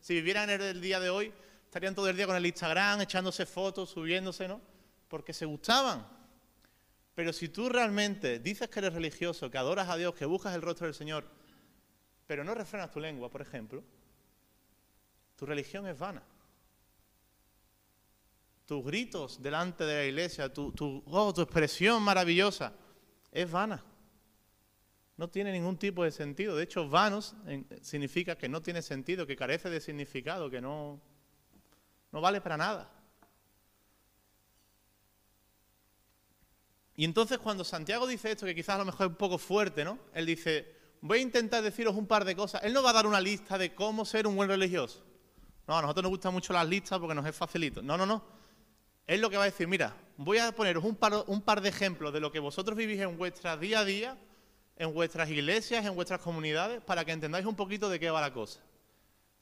si 0.00 0.14
vivieran 0.14 0.48
en 0.48 0.62
el 0.62 0.80
día 0.80 0.98
de 0.98 1.10
hoy, 1.10 1.32
estarían 1.64 1.94
todo 1.94 2.08
el 2.08 2.16
día 2.16 2.26
con 2.26 2.36
el 2.36 2.46
Instagram, 2.46 3.02
echándose 3.02 3.44
fotos, 3.44 3.90
subiéndose, 3.90 4.48
¿no? 4.48 4.60
porque 5.08 5.32
se 5.32 5.46
gustaban. 5.46 6.06
Pero 7.14 7.32
si 7.32 7.48
tú 7.48 7.68
realmente 7.68 8.38
dices 8.38 8.68
que 8.68 8.80
eres 8.80 8.92
religioso, 8.92 9.50
que 9.50 9.58
adoras 9.58 9.88
a 9.88 9.96
Dios, 9.96 10.14
que 10.14 10.26
buscas 10.26 10.54
el 10.54 10.62
rostro 10.62 10.86
del 10.86 10.94
Señor, 10.94 11.24
pero 12.26 12.44
no 12.44 12.54
refrenas 12.54 12.90
tu 12.90 13.00
lengua, 13.00 13.30
por 13.30 13.40
ejemplo, 13.40 13.82
tu 15.36 15.46
religión 15.46 15.86
es 15.86 15.98
vana. 15.98 16.22
Tus 18.66 18.84
gritos 18.84 19.40
delante 19.40 19.84
de 19.84 19.94
la 19.94 20.04
iglesia, 20.04 20.52
tu, 20.52 20.72
tu, 20.72 21.02
tu 21.02 21.40
expresión 21.40 22.02
maravillosa, 22.02 22.72
es 23.30 23.50
vana. 23.50 23.82
No 25.16 25.30
tiene 25.30 25.52
ningún 25.52 25.78
tipo 25.78 26.04
de 26.04 26.10
sentido. 26.10 26.56
De 26.56 26.64
hecho, 26.64 26.88
vanos 26.88 27.34
significa 27.80 28.36
que 28.36 28.48
no 28.48 28.60
tiene 28.60 28.82
sentido, 28.82 29.26
que 29.26 29.36
carece 29.36 29.70
de 29.70 29.80
significado, 29.80 30.50
que 30.50 30.60
no, 30.60 31.00
no 32.12 32.20
vale 32.20 32.40
para 32.40 32.56
nada. 32.56 32.92
Y 36.96 37.04
entonces 37.04 37.38
cuando 37.38 37.62
Santiago 37.62 38.06
dice 38.06 38.32
esto, 38.32 38.46
que 38.46 38.54
quizás 38.54 38.76
a 38.76 38.78
lo 38.78 38.86
mejor 38.86 39.06
es 39.06 39.10
un 39.10 39.16
poco 39.16 39.38
fuerte, 39.38 39.84
¿no? 39.84 39.98
Él 40.12 40.26
dice, 40.26 40.74
voy 41.02 41.18
a 41.18 41.22
intentar 41.22 41.62
deciros 41.62 41.94
un 41.94 42.06
par 42.06 42.24
de 42.24 42.34
cosas. 42.34 42.62
Él 42.64 42.72
no 42.72 42.82
va 42.82 42.90
a 42.90 42.94
dar 42.94 43.06
una 43.06 43.20
lista 43.20 43.56
de 43.58 43.74
cómo 43.74 44.04
ser 44.04 44.26
un 44.26 44.34
buen 44.34 44.48
religioso. 44.48 45.04
No, 45.66 45.76
a 45.76 45.82
nosotros 45.82 46.04
nos 46.04 46.10
gustan 46.10 46.32
mucho 46.32 46.52
las 46.52 46.66
listas 46.66 46.98
porque 46.98 47.14
nos 47.14 47.26
es 47.26 47.36
facilito. 47.36 47.82
No, 47.82 47.96
no, 47.96 48.06
no. 48.06 48.24
Él 49.06 49.20
lo 49.20 49.30
que 49.30 49.36
va 49.36 49.44
a 49.44 49.46
decir, 49.46 49.68
mira, 49.68 49.94
voy 50.16 50.38
a 50.38 50.52
poneros 50.52 50.84
un 50.84 50.96
par, 50.96 51.24
un 51.26 51.40
par 51.40 51.60
de 51.60 51.68
ejemplos 51.68 52.12
de 52.12 52.20
lo 52.20 52.32
que 52.32 52.40
vosotros 52.40 52.76
vivís 52.76 53.00
en 53.00 53.16
vuestra 53.16 53.56
día 53.56 53.80
a 53.80 53.84
día, 53.84 54.18
en 54.76 54.92
vuestras 54.92 55.30
iglesias, 55.30 55.84
en 55.84 55.94
vuestras 55.94 56.20
comunidades, 56.20 56.82
para 56.82 57.04
que 57.04 57.12
entendáis 57.12 57.46
un 57.46 57.56
poquito 57.56 57.88
de 57.88 58.00
qué 58.00 58.10
va 58.10 58.20
la 58.20 58.32
cosa. 58.32 58.60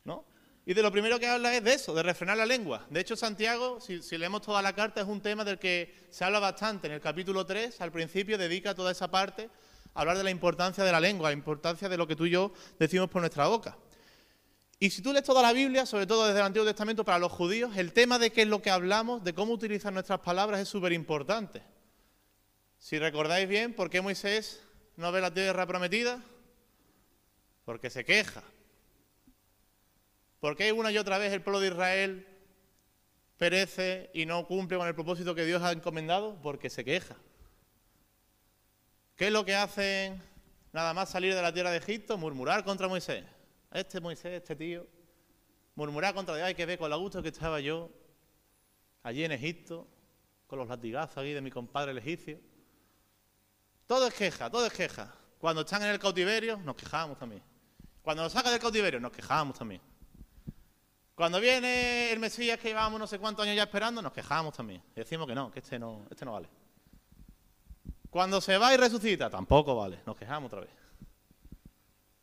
¿No? 0.04 0.24
Y 0.66 0.72
de 0.72 0.82
lo 0.82 0.90
primero 0.90 1.18
que 1.18 1.26
habla 1.26 1.54
es 1.54 1.62
de 1.62 1.74
eso, 1.74 1.94
de 1.94 2.02
refrenar 2.02 2.38
la 2.38 2.46
lengua. 2.46 2.86
De 2.88 3.00
hecho, 3.00 3.16
Santiago, 3.16 3.80
si, 3.80 4.00
leemos 4.16 4.40
toda 4.40 4.62
la 4.62 4.74
carta, 4.74 5.02
es 5.02 5.06
un 5.06 5.20
tema 5.20 5.44
del 5.44 5.58
que 5.58 5.94
se 6.08 6.24
habla 6.24 6.38
bastante. 6.38 6.86
En 6.86 6.94
el 6.94 7.00
capítulo 7.00 7.44
3, 7.44 7.80
al 7.82 7.92
principio, 7.92 8.38
dedica 8.38 8.74
toda 8.74 8.90
esa 8.90 9.10
parte 9.10 9.50
a 9.92 10.00
hablar 10.00 10.16
de 10.16 10.24
la 10.24 10.30
importancia 10.30 10.82
de 10.82 10.90
la 10.90 11.00
lengua, 11.00 11.28
la 11.28 11.34
importancia 11.34 11.88
de 11.88 11.96
lo 11.98 12.06
que 12.06 12.16
tú 12.16 12.24
y 12.24 12.30
yo 12.30 12.52
decimos 12.78 13.10
por 13.10 13.20
nuestra 13.20 13.46
boca. 13.46 13.76
Y 14.78 14.90
si 14.90 15.02
tú 15.02 15.12
lees 15.12 15.24
toda 15.24 15.42
la 15.42 15.52
Biblia, 15.52 15.86
sobre 15.86 16.06
todo 16.06 16.26
desde 16.26 16.40
el 16.40 16.46
Antiguo 16.46 16.66
Testamento 16.66 17.04
para 17.04 17.18
los 17.18 17.32
judíos, 17.32 17.76
el 17.76 17.92
tema 17.92 18.18
de 18.18 18.30
qué 18.30 18.42
es 18.42 18.48
lo 18.48 18.60
que 18.60 18.70
hablamos, 18.70 19.22
de 19.22 19.34
cómo 19.34 19.52
utilizar 19.52 19.92
nuestras 19.92 20.20
palabras 20.20 20.60
es 20.60 20.68
súper 20.68 20.92
importante. 20.92 21.62
Si 22.78 22.98
recordáis 22.98 23.48
bien, 23.48 23.72
¿por 23.74 23.88
qué 23.88 24.00
Moisés 24.00 24.62
no 24.96 25.10
ve 25.12 25.20
la 25.20 25.32
tierra 25.32 25.66
prometida? 25.66 26.22
Porque 27.64 27.88
se 27.88 28.04
queja. 28.04 28.42
¿Por 30.40 30.56
qué 30.56 30.72
una 30.72 30.92
y 30.92 30.98
otra 30.98 31.16
vez 31.16 31.32
el 31.32 31.40
pueblo 31.40 31.60
de 31.60 31.68
Israel 31.68 32.26
perece 33.38 34.10
y 34.12 34.26
no 34.26 34.46
cumple 34.46 34.76
con 34.76 34.86
el 34.86 34.94
propósito 34.94 35.34
que 35.34 35.46
Dios 35.46 35.62
ha 35.62 35.72
encomendado? 35.72 36.38
Porque 36.42 36.68
se 36.68 36.84
queja. 36.84 37.16
¿Qué 39.16 39.28
es 39.28 39.32
lo 39.32 39.44
que 39.44 39.54
hacen 39.54 40.20
nada 40.72 40.92
más 40.92 41.08
salir 41.08 41.34
de 41.34 41.40
la 41.40 41.54
tierra 41.54 41.70
de 41.70 41.78
Egipto? 41.78 42.18
Murmurar 42.18 42.64
contra 42.64 42.88
Moisés. 42.88 43.24
Este 43.74 44.00
Moisés, 44.00 44.32
este 44.32 44.54
tío, 44.54 44.86
murmurar 45.74 46.14
contra 46.14 46.36
Dios. 46.36 46.46
Hay 46.46 46.54
que 46.54 46.64
ver 46.64 46.78
con 46.78 46.88
la 46.88 46.94
gusto 46.94 47.20
que 47.20 47.30
estaba 47.30 47.58
yo 47.58 47.90
allí 49.02 49.24
en 49.24 49.32
Egipto, 49.32 49.88
con 50.46 50.60
los 50.60 50.68
latigazos 50.68 51.18
aquí 51.18 51.32
de 51.32 51.40
mi 51.40 51.50
compadre 51.50 51.90
el 51.90 51.98
egipcio. 51.98 52.38
Todo 53.84 54.06
es 54.06 54.14
queja, 54.14 54.48
todo 54.48 54.64
es 54.64 54.72
queja. 54.72 55.12
Cuando 55.40 55.62
están 55.62 55.82
en 55.82 55.88
el 55.88 55.98
cautiverio, 55.98 56.56
nos 56.58 56.76
quejamos 56.76 57.18
también. 57.18 57.42
Cuando 58.00 58.22
nos 58.22 58.32
sacan 58.32 58.52
del 58.52 58.60
cautiverio, 58.60 59.00
nos 59.00 59.10
quejamos 59.10 59.58
también. 59.58 59.80
Cuando 61.16 61.40
viene 61.40 62.12
el 62.12 62.20
Mesías 62.20 62.60
que 62.60 62.68
llevamos 62.68 63.00
no 63.00 63.08
sé 63.08 63.18
cuántos 63.18 63.44
años 63.44 63.56
ya 63.56 63.64
esperando, 63.64 64.00
nos 64.00 64.12
quejamos 64.12 64.54
también. 64.56 64.84
Y 64.94 65.00
decimos 65.00 65.26
que 65.26 65.34
no, 65.34 65.50
que 65.50 65.58
este 65.58 65.80
no, 65.80 66.06
este 66.08 66.24
no 66.24 66.34
vale. 66.34 66.48
Cuando 68.08 68.40
se 68.40 68.56
va 68.56 68.72
y 68.72 68.76
resucita, 68.76 69.28
tampoco 69.28 69.74
vale. 69.74 69.98
Nos 70.06 70.16
quejamos 70.16 70.46
otra 70.46 70.60
vez. 70.60 70.70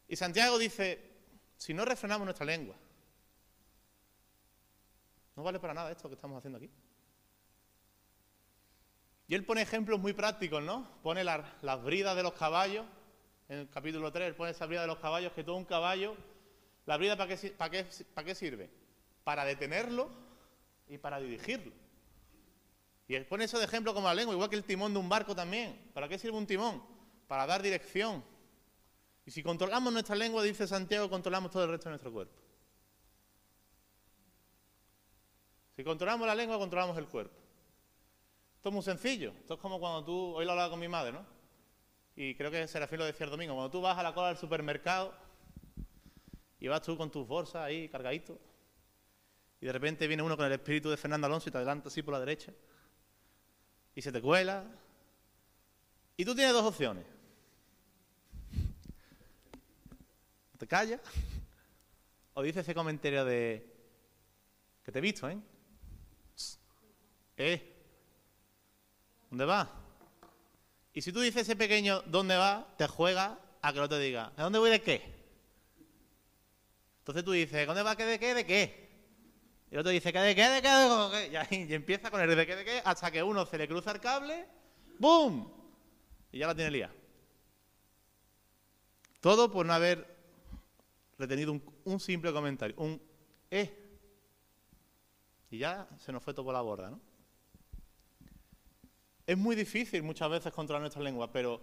Y 0.08 0.16
Santiago 0.16 0.58
dice, 0.58 1.11
si 1.62 1.76
no 1.76 1.86
refrenamos 1.86 2.26
nuestra 2.26 2.44
lengua, 2.44 2.76
no 5.36 5.44
vale 5.44 5.60
para 5.60 5.76
nada 5.76 5.92
esto 5.92 6.10
que 6.10 6.16
estamos 6.16 6.40
haciendo 6.40 6.58
aquí. 6.58 6.72
Y 9.28 9.36
él 9.36 9.46
pone 9.46 9.62
ejemplos 9.62 10.00
muy 10.00 10.14
prácticos, 10.14 10.64
¿no? 10.64 10.88
Pone 11.04 11.24
las 11.24 11.84
bridas 11.84 12.16
de 12.16 12.24
los 12.24 12.34
caballos, 12.34 12.84
en 13.48 13.60
el 13.60 13.70
capítulo 13.70 14.12
3, 14.12 14.30
él 14.30 14.36
pone 14.36 14.50
esa 14.50 14.66
brida 14.66 14.82
de 14.82 14.88
los 14.88 14.98
caballos, 14.98 15.34
que 15.34 15.44
todo 15.44 15.56
un 15.56 15.66
caballo, 15.66 16.16
¿la 16.88 16.98
brida 16.98 17.16
para 17.16 17.38
qué, 17.38 17.52
para 17.52 18.26
qué, 18.26 18.34
sirve? 18.34 18.72
Para 19.24 19.46
detenerlo 19.46 20.10
y 20.88 20.98
para 20.98 21.20
dirigirlo. 21.20 21.74
Y 23.08 23.14
él 23.14 23.28
pone 23.28 23.44
eso 23.44 23.60
de 23.60 23.66
ejemplo 23.66 23.94
como 23.94 24.08
la 24.08 24.16
lengua, 24.16 24.34
igual 24.34 24.50
que 24.50 24.56
el 24.56 24.64
timón 24.64 24.94
de 24.94 25.00
un 25.00 25.10
barco 25.10 25.36
también. 25.36 25.92
¿Para 25.94 26.08
qué 26.10 26.18
sirve 26.18 26.38
un 26.40 26.48
timón? 26.48 26.84
Para 27.28 27.46
dar 27.46 27.62
dirección. 27.62 28.24
Y 29.32 29.34
si 29.34 29.44
controlamos 29.44 29.94
nuestra 29.94 30.14
lengua, 30.14 30.44
dice 30.44 30.68
Santiago, 30.68 31.10
controlamos 31.10 31.52
todo 31.52 31.64
el 31.64 31.70
resto 31.70 31.86
de 31.86 31.92
nuestro 31.92 32.12
cuerpo. 32.12 32.38
Si 35.74 35.86
controlamos 35.86 36.28
la 36.28 36.36
lengua, 36.36 36.58
controlamos 36.58 36.98
el 36.98 37.08
cuerpo. 37.08 37.34
Esto 38.58 38.68
es 38.68 38.76
muy 38.76 38.84
sencillo. 38.84 39.32
Esto 39.40 39.54
es 39.54 39.60
como 39.62 39.80
cuando 39.80 40.04
tú, 40.04 40.36
hoy 40.36 40.44
lo 40.44 40.52
hablaba 40.52 40.70
con 40.70 40.82
mi 40.82 40.90
madre, 40.90 41.14
¿no? 41.14 41.26
Y 42.14 42.36
creo 42.36 42.52
que 42.52 42.68
Serafín 42.68 43.00
lo 43.00 43.06
decía 43.06 43.24
el 43.24 43.32
domingo, 43.32 43.54
cuando 43.54 43.72
tú 43.72 43.80
vas 43.80 43.98
a 43.98 44.04
la 44.04 44.14
cola 44.14 44.28
del 44.28 44.38
supermercado 44.38 45.14
y 46.60 46.68
vas 46.68 46.82
tú 46.82 46.98
con 46.98 47.10
tus 47.10 47.26
bolsas 47.26 47.64
ahí 47.64 47.88
cargadito, 47.88 48.38
y 49.62 49.66
de 49.66 49.72
repente 49.72 50.08
viene 50.08 50.24
uno 50.24 50.36
con 50.36 50.46
el 50.46 50.52
espíritu 50.52 50.90
de 50.90 50.98
Fernando 50.98 51.28
Alonso 51.28 51.48
y 51.48 51.54
te 51.54 51.58
adelanta 51.58 51.88
así 51.88 52.02
por 52.02 52.16
la 52.16 52.20
derecha, 52.20 52.52
y 53.96 54.02
se 54.02 54.12
te 54.12 54.22
cuela, 54.22 54.66
y 56.18 56.26
tú 56.26 56.36
tienes 56.36 56.52
dos 56.52 56.66
opciones. 56.66 57.21
¿Te 60.62 60.68
callas? 60.68 61.02
¿O 62.36 62.44
dices 62.44 62.62
ese 62.62 62.76
comentario 62.76 63.26
de 63.26 63.66
que 64.86 64.92
te 64.92 65.00
he 65.00 65.02
visto, 65.02 65.28
eh? 65.28 65.40
¿Eh? 67.36 67.76
¿Dónde 69.32 69.46
va? 69.46 69.68
Y 70.94 71.02
si 71.02 71.12
tú 71.12 71.22
dices 71.22 71.42
ese 71.42 71.56
pequeño 71.56 72.04
¿dónde 72.04 72.38
va? 72.38 72.76
Te 72.78 72.88
juega 72.88 73.40
a 73.60 73.74
que 73.74 73.80
no 73.80 73.90
te 73.90 73.98
diga 73.98 74.34
¿a 74.38 74.44
dónde 74.44 74.60
voy 74.60 74.70
de 74.70 74.84
qué? 74.84 75.02
Entonces 77.00 77.26
tú 77.26 77.32
dices 77.32 77.66
¿dónde 77.66 77.82
va 77.82 77.96
qué 77.96 78.06
de 78.06 78.20
qué 78.20 78.36
de 78.36 78.46
qué? 78.46 78.92
Y 79.72 79.74
el 79.74 79.80
otro 79.80 79.92
dice 79.92 80.14
¿qué 80.14 80.20
de 80.20 80.36
qué 80.36 80.48
de 80.48 80.62
qué 80.62 81.30
qué? 81.50 81.66
Y, 81.68 81.74
empieza 81.74 82.12
con 82.12 82.22
el 82.22 82.36
de 82.36 82.46
qué 82.46 82.56
de 82.56 82.66
qué 82.66 82.82
hasta 82.86 83.10
que 83.10 83.24
uno 83.24 83.48
se 83.48 83.58
le 83.58 83.68
cruza 83.68 83.94
el 83.94 84.00
cable 84.00 84.46
¡Bum! 85.00 85.52
Y 86.32 86.38
ya 86.38 86.46
la 86.46 86.54
tiene 86.54 86.70
lía. 86.70 86.94
Todo 89.22 89.52
por 89.52 89.66
no 89.66 89.74
haber 89.74 90.11
retenido 91.22 91.52
un, 91.52 91.64
un 91.86 92.00
simple 92.00 92.34
comentario, 92.34 92.76
un 92.78 93.02
eh. 93.52 93.78
Y 95.52 95.58
ya 95.58 95.88
se 96.00 96.14
nos 96.14 96.24
fue 96.24 96.34
todo 96.34 96.46
por 96.46 96.54
la 96.54 96.62
borda, 96.62 96.90
¿no? 96.90 97.02
Es 99.28 99.38
muy 99.38 99.56
difícil 99.56 100.02
muchas 100.02 100.30
veces 100.30 100.52
controlar 100.54 100.82
nuestra 100.82 101.04
lengua, 101.04 101.32
pero 101.32 101.62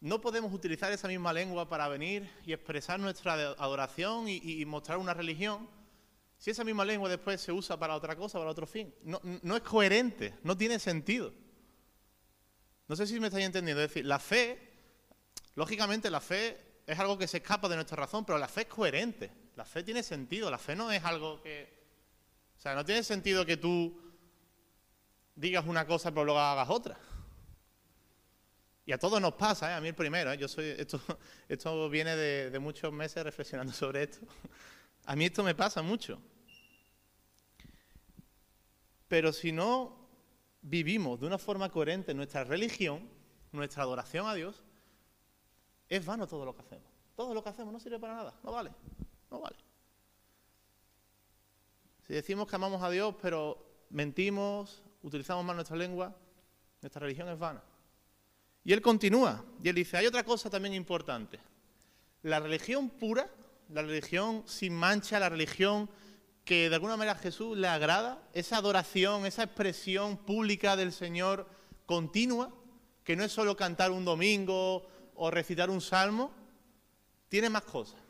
no 0.00 0.20
podemos 0.20 0.52
utilizar 0.52 0.92
esa 0.92 1.08
misma 1.08 1.32
lengua 1.32 1.68
para 1.68 1.88
venir 1.88 2.30
y 2.46 2.52
expresar 2.52 2.98
nuestra 3.00 3.34
adoración 3.34 4.28
y, 4.28 4.64
mostrar 4.64 4.98
una 4.98 5.14
religión 5.14 5.68
si 6.38 6.50
esa 6.50 6.64
misma 6.64 6.84
lengua 6.84 7.08
después 7.08 7.40
se 7.40 7.52
usa 7.52 7.78
para 7.78 7.94
otra 7.94 8.16
cosa, 8.16 8.38
para 8.38 8.50
otro 8.50 8.66
fin. 8.66 8.94
No, 9.02 9.20
no 9.22 9.56
es 9.56 9.62
coherente, 9.62 10.34
no 10.42 10.56
tiene 10.56 10.78
sentido. 10.78 11.32
No 12.86 12.96
sé 12.96 13.06
si 13.06 13.18
me 13.18 13.28
estáis 13.28 13.46
entendiendo. 13.46 13.82
Es 13.82 13.88
decir, 13.88 14.04
la 14.04 14.18
fe, 14.18 14.58
lógicamente 15.54 16.10
la 16.10 16.20
fe 16.20 16.73
es 16.86 16.98
algo 16.98 17.16
que 17.16 17.26
se 17.26 17.38
escapa 17.38 17.68
de 17.68 17.76
nuestra 17.76 17.96
razón, 17.96 18.24
pero 18.24 18.38
la 18.38 18.48
fe 18.48 18.62
es 18.62 18.66
coherente. 18.66 19.30
La 19.56 19.64
fe 19.64 19.82
tiene 19.82 20.02
sentido. 20.02 20.50
La 20.50 20.58
fe 20.58 20.76
no 20.76 20.90
es 20.92 21.02
algo 21.04 21.40
que... 21.40 21.82
O 22.56 22.60
sea, 22.60 22.74
no 22.74 22.84
tiene 22.84 23.02
sentido 23.02 23.44
que 23.46 23.56
tú 23.56 24.00
digas 25.34 25.64
una 25.66 25.86
cosa 25.86 26.10
pero 26.10 26.24
luego 26.24 26.40
hagas 26.40 26.68
otra. 26.70 26.98
Y 28.86 28.92
a 28.92 28.98
todos 28.98 29.20
nos 29.20 29.34
pasa, 29.34 29.70
¿eh? 29.70 29.74
a 29.74 29.80
mí 29.80 29.88
el 29.88 29.94
primero. 29.94 30.30
¿eh? 30.30 30.36
Yo 30.36 30.46
soy, 30.46 30.66
esto, 30.76 31.00
esto 31.48 31.88
viene 31.88 32.16
de, 32.16 32.50
de 32.50 32.58
muchos 32.58 32.92
meses 32.92 33.24
reflexionando 33.24 33.72
sobre 33.74 34.02
esto. 34.02 34.26
A 35.06 35.16
mí 35.16 35.24
esto 35.24 35.42
me 35.42 35.54
pasa 35.54 35.80
mucho. 35.80 36.20
Pero 39.08 39.32
si 39.32 39.52
no 39.52 40.04
vivimos 40.60 41.20
de 41.20 41.26
una 41.26 41.38
forma 41.38 41.70
coherente 41.70 42.14
nuestra 42.14 42.44
religión, 42.44 43.08
nuestra 43.52 43.82
adoración 43.82 44.26
a 44.26 44.34
Dios, 44.34 44.62
es 45.96 46.04
vano 46.04 46.26
todo 46.26 46.44
lo 46.44 46.54
que 46.54 46.62
hacemos. 46.62 46.90
Todo 47.14 47.32
lo 47.32 47.42
que 47.42 47.48
hacemos 47.48 47.72
no 47.72 47.78
sirve 47.78 47.98
para 47.98 48.14
nada, 48.14 48.34
no 48.42 48.52
vale, 48.52 48.72
no 49.30 49.40
vale. 49.40 49.56
Si 52.06 52.12
decimos 52.12 52.48
que 52.48 52.56
amamos 52.56 52.82
a 52.82 52.90
Dios, 52.90 53.14
pero 53.22 53.84
mentimos, 53.90 54.82
utilizamos 55.02 55.44
mal 55.44 55.56
nuestra 55.56 55.76
lengua, 55.76 56.14
nuestra 56.82 57.00
religión 57.00 57.28
es 57.28 57.38
vana. 57.38 57.62
Y 58.64 58.72
él 58.72 58.82
continúa, 58.82 59.44
y 59.62 59.68
él 59.68 59.74
dice, 59.76 59.96
hay 59.96 60.06
otra 60.06 60.24
cosa 60.24 60.50
también 60.50 60.74
importante. 60.74 61.38
La 62.22 62.40
religión 62.40 62.90
pura, 62.90 63.30
la 63.68 63.82
religión 63.82 64.42
sin 64.46 64.74
mancha, 64.74 65.20
la 65.20 65.28
religión 65.28 65.88
que 66.44 66.68
de 66.68 66.74
alguna 66.74 66.96
manera 66.96 67.12
a 67.12 67.22
Jesús 67.22 67.56
le 67.56 67.68
agrada, 67.68 68.22
esa 68.32 68.56
adoración, 68.56 69.26
esa 69.26 69.44
expresión 69.44 70.16
pública 70.16 70.76
del 70.76 70.92
Señor 70.92 71.46
continua, 71.86 72.52
que 73.04 73.16
no 73.16 73.24
es 73.24 73.32
solo 73.32 73.56
cantar 73.56 73.90
un 73.90 74.04
domingo 74.04 74.86
o 75.16 75.30
recitar 75.30 75.70
un 75.70 75.80
salmo, 75.80 76.32
tiene 77.28 77.50
más 77.50 77.62
cosas. 77.62 78.00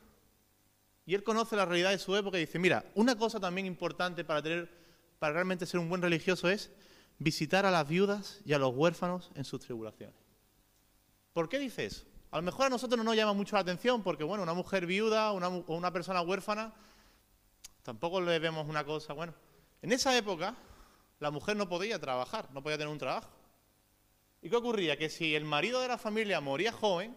Y 1.07 1.15
él 1.15 1.23
conoce 1.23 1.57
la 1.57 1.65
realidad 1.65 1.91
de 1.91 1.99
su 1.99 2.17
época 2.17 2.39
y 2.39 2.43
dice, 2.43 2.59
mira, 2.59 2.85
una 2.95 3.17
cosa 3.17 3.39
también 3.39 3.67
importante 3.67 4.25
para 4.25 4.43
tener, 4.43 4.71
para 5.19 5.35
realmente 5.35 5.67
ser 5.67 5.81
un 5.81 5.89
buen 5.89 6.01
religioso 6.01 6.49
es 6.49 6.71
visitar 7.19 7.67
a 7.67 7.71
las 7.71 7.87
viudas 7.87 8.41
y 8.45 8.53
a 8.55 8.59
los 8.59 8.75
huérfanos 8.75 9.31
en 9.35 9.45
sus 9.45 9.61
tribulaciones. 9.61 10.17
¿Por 11.33 11.49
qué 11.49 11.59
dice 11.59 11.85
eso? 11.87 12.05
A 12.31 12.37
lo 12.37 12.43
mejor 12.43 12.67
a 12.67 12.71
nosotros 12.71 12.97
no 12.99 13.05
nos 13.05 13.17
llama 13.17 13.33
mucho 13.33 13.57
la 13.57 13.61
atención 13.61 14.03
porque, 14.03 14.25
bueno, 14.25 14.43
una 14.43 14.55
mujer 14.55 14.87
viuda 14.87 15.33
o 15.33 15.77
una 15.77 15.93
persona 15.93 16.23
huérfana, 16.23 16.73
tampoco 17.83 18.21
le 18.21 18.39
vemos 18.39 18.69
una 18.69 18.85
cosa, 18.85 19.13
bueno, 19.13 19.35
en 19.83 19.93
esa 19.93 20.17
época 20.17 20.57
la 21.21 21.31
mujer 21.31 21.57
no 21.57 21.69
podía 21.69 21.99
trabajar, 21.99 22.49
no 22.53 22.63
podía 22.63 22.79
tener 22.79 22.91
un 22.91 22.99
trabajo. 22.99 23.29
¿Y 24.45 24.51
qué 24.51 24.57
ocurría? 24.57 24.99
Que 24.99 25.09
si 25.09 25.35
el 25.35 25.47
marido 25.47 25.81
de 25.81 25.89
la 25.89 25.97
familia 25.97 26.39
moría 26.39 26.71
joven, 26.71 27.17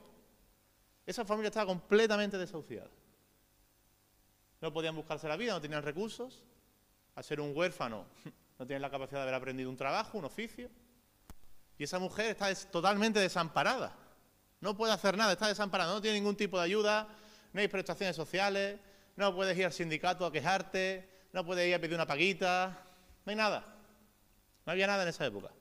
esa 1.05 1.25
familia 1.25 1.49
estaba 1.49 1.65
completamente 1.65 2.37
desahuciada. 2.37 2.89
No 4.61 4.71
podían 4.71 4.95
buscarse 4.95 5.27
la 5.27 5.35
vida, 5.35 5.51
no 5.51 5.59
tenían 5.59 5.83
recursos. 5.83 6.45
Al 7.15 7.25
ser 7.25 7.41
un 7.41 7.51
huérfano, 7.53 8.05
no 8.57 8.65
tienen 8.65 8.81
la 8.81 8.89
capacidad 8.89 9.19
de 9.19 9.23
haber 9.23 9.33
aprendido 9.33 9.69
un 9.69 9.75
trabajo, 9.75 10.17
un 10.17 10.23
oficio. 10.23 10.69
Y 11.77 11.83
esa 11.83 11.99
mujer 11.99 12.27
está 12.27 12.55
totalmente 12.71 13.19
desamparada. 13.19 13.93
No 14.61 14.77
puede 14.77 14.93
hacer 14.93 15.17
nada, 15.17 15.33
está 15.33 15.49
desamparada, 15.49 15.93
no 15.93 16.01
tiene 16.01 16.19
ningún 16.19 16.37
tipo 16.37 16.57
de 16.57 16.63
ayuda, 16.63 17.09
no 17.51 17.59
hay 17.59 17.67
prestaciones 17.67 18.15
sociales, 18.15 18.79
no 19.17 19.35
puedes 19.35 19.57
ir 19.57 19.65
al 19.65 19.73
sindicato 19.73 20.25
a 20.25 20.31
quejarte, 20.31 21.27
no 21.33 21.45
puedes 21.45 21.67
ir 21.67 21.75
a 21.75 21.79
pedir 21.79 21.95
una 21.95 22.07
paguita, 22.07 22.85
no 23.25 23.31
hay 23.31 23.35
nada. 23.35 23.65
No 24.65 24.71
había 24.71 24.87
nada 24.87 25.03
en 25.03 25.09
esa 25.09 25.25
época. 25.25 25.51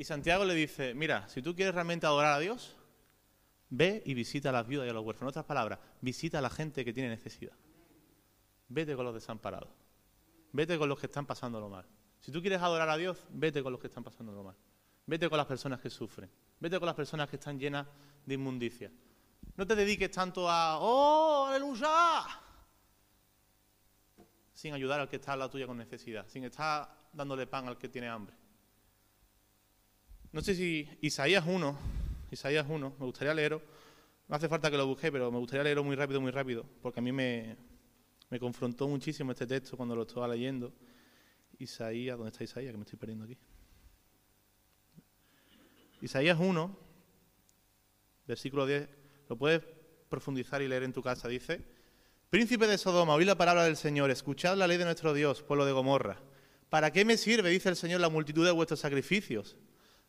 Y 0.00 0.04
Santiago 0.04 0.46
le 0.46 0.54
dice, 0.54 0.94
mira, 0.94 1.28
si 1.28 1.42
tú 1.42 1.54
quieres 1.54 1.74
realmente 1.74 2.06
adorar 2.06 2.32
a 2.32 2.38
Dios, 2.38 2.74
Ve 3.68 4.02
y 4.04 4.14
visita 4.14 4.48
a 4.48 4.52
las 4.52 4.66
viudas 4.66 4.86
y 4.86 4.90
a 4.90 4.92
los 4.94 5.04
huérfanos. 5.04 5.28
En 5.28 5.28
otras 5.28 5.44
palabras, 5.44 5.78
visita 6.00 6.38
a 6.38 6.42
la 6.42 6.48
gente 6.50 6.84
que 6.84 6.92
tiene 6.92 7.08
necesidad. 7.08 7.52
Vete 8.68 8.96
con 8.96 9.04
los 9.04 9.14
desamparados. 9.14 9.68
Vete 10.52 10.76
con 10.76 10.88
los 10.88 10.98
que 10.98 11.06
están 11.06 11.24
pasándolo 11.24 11.68
mal. 11.68 11.86
Si 12.18 12.32
tú 12.32 12.40
quieres 12.40 12.60
adorar 12.60 12.88
a 12.88 12.96
Dios, 12.96 13.26
vete 13.28 13.62
con 13.62 13.72
los 13.72 13.80
que 13.80 13.88
están 13.88 14.02
pasándolo 14.02 14.42
mal. 14.42 14.56
Vete 15.06 15.28
con 15.28 15.36
las 15.36 15.46
personas 15.46 15.80
que 15.80 15.88
sufren. 15.88 16.28
Vete 16.58 16.78
con 16.80 16.86
las 16.86 16.96
personas 16.96 17.28
que 17.28 17.36
están 17.36 17.60
llenas 17.60 17.86
de 18.26 18.34
inmundicia. 18.34 18.90
No 19.54 19.66
te 19.66 19.76
dediques 19.76 20.10
tanto 20.10 20.50
a, 20.50 20.78
¡oh, 20.80 21.46
aleluya! 21.46 22.26
Sin 24.52 24.74
ayudar 24.74 24.98
al 24.98 25.08
que 25.08 25.16
está 25.16 25.34
a 25.34 25.36
la 25.36 25.48
tuya 25.48 25.66
con 25.66 25.76
necesidad, 25.76 26.26
sin 26.26 26.44
estar 26.44 26.90
dándole 27.12 27.46
pan 27.46 27.68
al 27.68 27.78
que 27.78 27.88
tiene 27.88 28.08
hambre. 28.08 28.39
No 30.32 30.42
sé 30.42 30.54
si 30.54 30.88
Isaías 31.00 31.44
1, 31.44 31.78
Isaías 32.30 32.64
1, 32.68 32.96
me 33.00 33.06
gustaría 33.06 33.34
leerlo. 33.34 33.60
No 34.28 34.36
hace 34.36 34.48
falta 34.48 34.70
que 34.70 34.76
lo 34.76 34.86
busque, 34.86 35.10
pero 35.10 35.30
me 35.32 35.38
gustaría 35.38 35.64
leerlo 35.64 35.82
muy 35.82 35.96
rápido, 35.96 36.20
muy 36.20 36.30
rápido, 36.30 36.64
porque 36.80 37.00
a 37.00 37.02
mí 37.02 37.10
me, 37.10 37.56
me 38.28 38.38
confrontó 38.38 38.86
muchísimo 38.86 39.32
este 39.32 39.44
texto 39.44 39.76
cuando 39.76 39.96
lo 39.96 40.02
estaba 40.02 40.28
leyendo. 40.28 40.72
Isaías, 41.58 42.16
¿dónde 42.16 42.30
está 42.30 42.44
Isaías? 42.44 42.70
Que 42.70 42.78
me 42.78 42.84
estoy 42.84 42.98
perdiendo 42.98 43.24
aquí. 43.24 43.36
Isaías 46.00 46.38
1, 46.38 46.78
versículo 48.28 48.66
10, 48.66 48.88
lo 49.28 49.36
puedes 49.36 49.62
profundizar 50.08 50.62
y 50.62 50.68
leer 50.68 50.84
en 50.84 50.92
tu 50.92 51.02
casa. 51.02 51.26
Dice, 51.26 51.64
Príncipe 52.30 52.68
de 52.68 52.78
Sodoma, 52.78 53.14
oí 53.14 53.24
la 53.24 53.36
palabra 53.36 53.64
del 53.64 53.76
Señor, 53.76 54.12
escuchad 54.12 54.56
la 54.56 54.68
ley 54.68 54.78
de 54.78 54.84
nuestro 54.84 55.12
Dios, 55.12 55.42
pueblo 55.42 55.66
de 55.66 55.72
Gomorra. 55.72 56.22
¿Para 56.68 56.92
qué 56.92 57.04
me 57.04 57.16
sirve, 57.16 57.50
dice 57.50 57.68
el 57.68 57.74
Señor, 57.74 58.00
la 58.00 58.08
multitud 58.08 58.46
de 58.46 58.52
vuestros 58.52 58.78
sacrificios? 58.78 59.56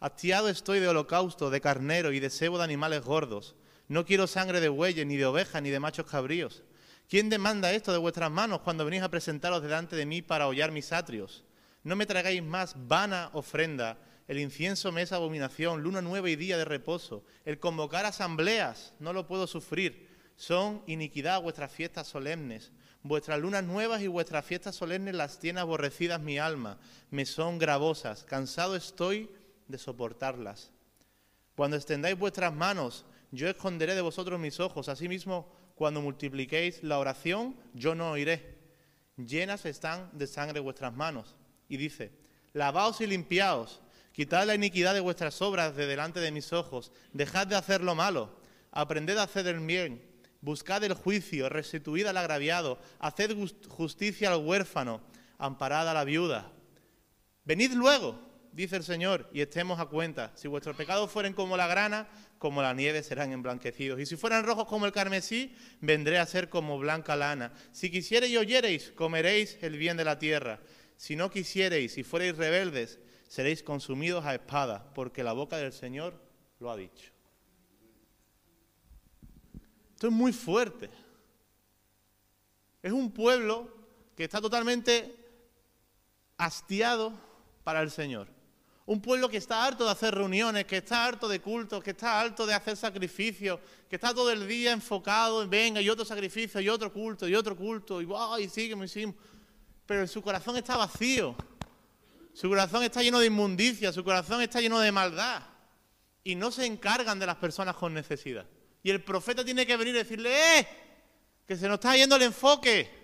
Hastiado 0.01 0.49
estoy 0.49 0.81
de 0.81 0.89
holocausto, 0.89 1.49
de 1.49 1.61
carnero 1.61 2.11
y 2.11 2.19
de 2.19 2.29
sebo 2.29 2.57
de 2.57 2.65
animales 2.65 3.01
gordos. 3.01 3.55
No 3.87 4.05
quiero 4.05 4.27
sangre 4.27 4.59
de 4.59 4.67
bueyes, 4.67 5.07
ni 5.07 5.15
de 5.15 5.25
ovejas, 5.25 5.61
ni 5.61 5.69
de 5.69 5.79
machos 5.79 6.05
cabríos. 6.05 6.63
¿Quién 7.07 7.29
demanda 7.29 7.71
esto 7.71 7.93
de 7.93 7.97
vuestras 7.97 8.29
manos 8.29 8.59
cuando 8.59 8.83
venís 8.83 9.01
a 9.01 9.09
presentaros 9.09 9.63
delante 9.63 9.95
de 9.95 10.05
mí 10.05 10.21
para 10.21 10.47
hollar 10.47 10.71
mis 10.71 10.91
atrios? 10.91 11.45
No 11.83 11.95
me 11.95 12.05
tragáis 12.05 12.43
más 12.43 12.75
vana 12.75 13.29
ofrenda 13.31 13.97
el 14.31 14.39
incienso 14.39 14.93
me 14.93 15.01
es 15.01 15.11
abominación, 15.11 15.83
luna 15.83 16.01
nueva 16.01 16.29
y 16.29 16.37
día 16.37 16.57
de 16.57 16.63
reposo. 16.63 17.25
El 17.43 17.59
convocar 17.59 18.05
asambleas 18.05 18.93
no 18.97 19.11
lo 19.11 19.27
puedo 19.27 19.45
sufrir. 19.45 20.07
Son 20.37 20.83
iniquidad 20.87 21.41
vuestras 21.41 21.69
fiestas 21.69 22.07
solemnes. 22.07 22.71
Vuestras 23.03 23.41
lunas 23.41 23.65
nuevas 23.65 24.01
y 24.01 24.07
vuestras 24.07 24.45
fiestas 24.45 24.73
solemnes 24.73 25.15
las 25.15 25.39
tiene 25.39 25.59
aborrecidas 25.59 26.21
mi 26.21 26.39
alma. 26.39 26.79
Me 27.09 27.25
son 27.25 27.59
gravosas. 27.59 28.23
Cansado 28.23 28.77
estoy 28.77 29.29
de 29.71 29.77
soportarlas. 29.77 30.71
Cuando 31.55 31.77
extendáis 31.77 32.17
vuestras 32.17 32.53
manos, 32.53 33.05
yo 33.31 33.49
esconderé 33.49 33.95
de 33.95 34.01
vosotros 34.01 34.39
mis 34.39 34.59
ojos. 34.59 34.89
Asimismo, 34.89 35.51
cuando 35.75 36.01
multipliquéis 36.01 36.83
la 36.83 36.99
oración, 36.99 37.55
yo 37.73 37.95
no 37.95 38.11
oiré. 38.11 38.57
Llenas 39.17 39.65
están 39.65 40.09
de 40.13 40.27
sangre 40.27 40.59
vuestras 40.59 40.93
manos. 40.93 41.35
Y 41.67 41.77
dice, 41.77 42.11
lavaos 42.53 43.01
y 43.01 43.07
limpiaos 43.07 43.81
Quitad 44.11 44.45
la 44.45 44.55
iniquidad 44.55 44.93
de 44.93 44.99
vuestras 44.99 45.41
obras 45.41 45.75
de 45.75 45.87
delante 45.87 46.19
de 46.19 46.31
mis 46.31 46.51
ojos. 46.51 46.91
Dejad 47.13 47.47
de 47.47 47.55
hacer 47.55 47.81
lo 47.81 47.95
malo. 47.95 48.29
Aprended 48.71 49.17
a 49.17 49.23
hacer 49.23 49.47
el 49.47 49.59
bien. 49.61 50.05
Buscad 50.41 50.83
el 50.83 50.93
juicio. 50.93 51.47
Restituid 51.47 52.05
al 52.05 52.17
agraviado. 52.17 52.77
Haced 52.99 53.37
justicia 53.69 54.33
al 54.33 54.45
huérfano. 54.45 55.01
Amparad 55.37 55.87
a 55.89 55.93
la 55.93 56.03
viuda. 56.03 56.51
Venid 57.45 57.71
luego, 57.71 58.19
dice 58.51 58.75
el 58.77 58.83
Señor, 58.83 59.29
y 59.33 59.41
estemos 59.41 59.79
a 59.79 59.85
cuenta. 59.85 60.31
Si 60.35 60.47
vuestros 60.47 60.75
pecados 60.75 61.09
fueren 61.11 61.33
como 61.33 61.57
la 61.57 61.67
grana, 61.67 62.07
como 62.37 62.61
la 62.61 62.73
nieve 62.73 63.03
serán 63.03 63.31
emblanquecidos. 63.31 63.99
Y 63.99 64.05
si 64.05 64.15
fueran 64.15 64.45
rojos 64.45 64.65
como 64.65 64.85
el 64.85 64.91
carmesí, 64.91 65.55
vendré 65.79 66.17
a 66.17 66.25
ser 66.25 66.49
como 66.49 66.79
blanca 66.79 67.15
lana. 67.15 67.53
Si 67.71 67.91
quisiereis 67.91 68.33
y 68.33 68.37
oyereis, 68.37 68.91
comeréis 68.95 69.57
el 69.61 69.77
bien 69.77 69.97
de 69.97 70.05
la 70.05 70.17
tierra. 70.17 70.59
Si 70.97 71.15
no 71.15 71.29
quisiereis 71.29 71.97
y 71.97 72.03
fuereis 72.03 72.35
rebeldes, 72.35 72.99
seréis 73.27 73.63
consumidos 73.63 74.25
a 74.25 74.35
espada, 74.35 74.91
porque 74.93 75.23
la 75.23 75.33
boca 75.33 75.57
del 75.57 75.71
Señor 75.71 76.19
lo 76.59 76.71
ha 76.71 76.77
dicho. 76.77 77.11
Esto 79.93 80.07
es 80.07 80.13
muy 80.13 80.33
fuerte. 80.33 80.89
Es 82.81 82.91
un 82.91 83.11
pueblo 83.11 83.71
que 84.15 84.23
está 84.23 84.41
totalmente 84.41 85.15
hastiado 86.37 87.13
para 87.63 87.81
el 87.81 87.91
Señor. 87.91 88.40
Un 88.91 89.01
pueblo 89.01 89.29
que 89.29 89.37
está 89.37 89.63
harto 89.63 89.85
de 89.85 89.91
hacer 89.91 90.13
reuniones, 90.13 90.65
que 90.65 90.75
está 90.75 91.05
harto 91.05 91.29
de 91.29 91.39
cultos, 91.39 91.81
que 91.81 91.91
está 91.91 92.19
harto 92.19 92.45
de 92.45 92.53
hacer 92.53 92.75
sacrificios, 92.75 93.57
que 93.89 93.95
está 93.95 94.13
todo 94.13 94.29
el 94.29 94.45
día 94.45 94.73
enfocado 94.73 95.41
en 95.41 95.49
venga 95.49 95.79
y 95.79 95.89
otro 95.89 96.03
sacrificio 96.03 96.59
y 96.59 96.67
otro 96.67 96.91
culto 96.91 97.25
y 97.25 97.33
otro 97.33 97.55
culto 97.55 98.01
y, 98.01 98.05
wow, 98.05 98.37
y 98.37 98.49
seguimos 98.49 98.93
y. 98.97 99.15
Pero 99.85 100.05
su 100.07 100.21
corazón 100.21 100.57
está 100.57 100.75
vacío. 100.75 101.37
Su 102.33 102.49
corazón 102.49 102.83
está 102.83 103.01
lleno 103.01 103.19
de 103.21 103.27
inmundicia, 103.27 103.93
su 103.93 104.03
corazón 104.03 104.41
está 104.41 104.59
lleno 104.59 104.77
de 104.81 104.91
maldad. 104.91 105.41
Y 106.25 106.35
no 106.35 106.51
se 106.51 106.65
encargan 106.65 107.17
de 107.17 107.27
las 107.27 107.37
personas 107.37 107.77
con 107.77 107.93
necesidad. 107.93 108.45
Y 108.83 108.89
el 108.89 109.01
profeta 109.01 109.45
tiene 109.45 109.65
que 109.65 109.77
venir 109.77 109.95
y 109.95 109.99
decirle, 109.99 110.59
¡eh! 110.59 110.67
Que 111.47 111.55
se 111.55 111.69
nos 111.69 111.75
está 111.75 111.95
yendo 111.95 112.17
el 112.17 112.23
enfoque. 112.23 113.00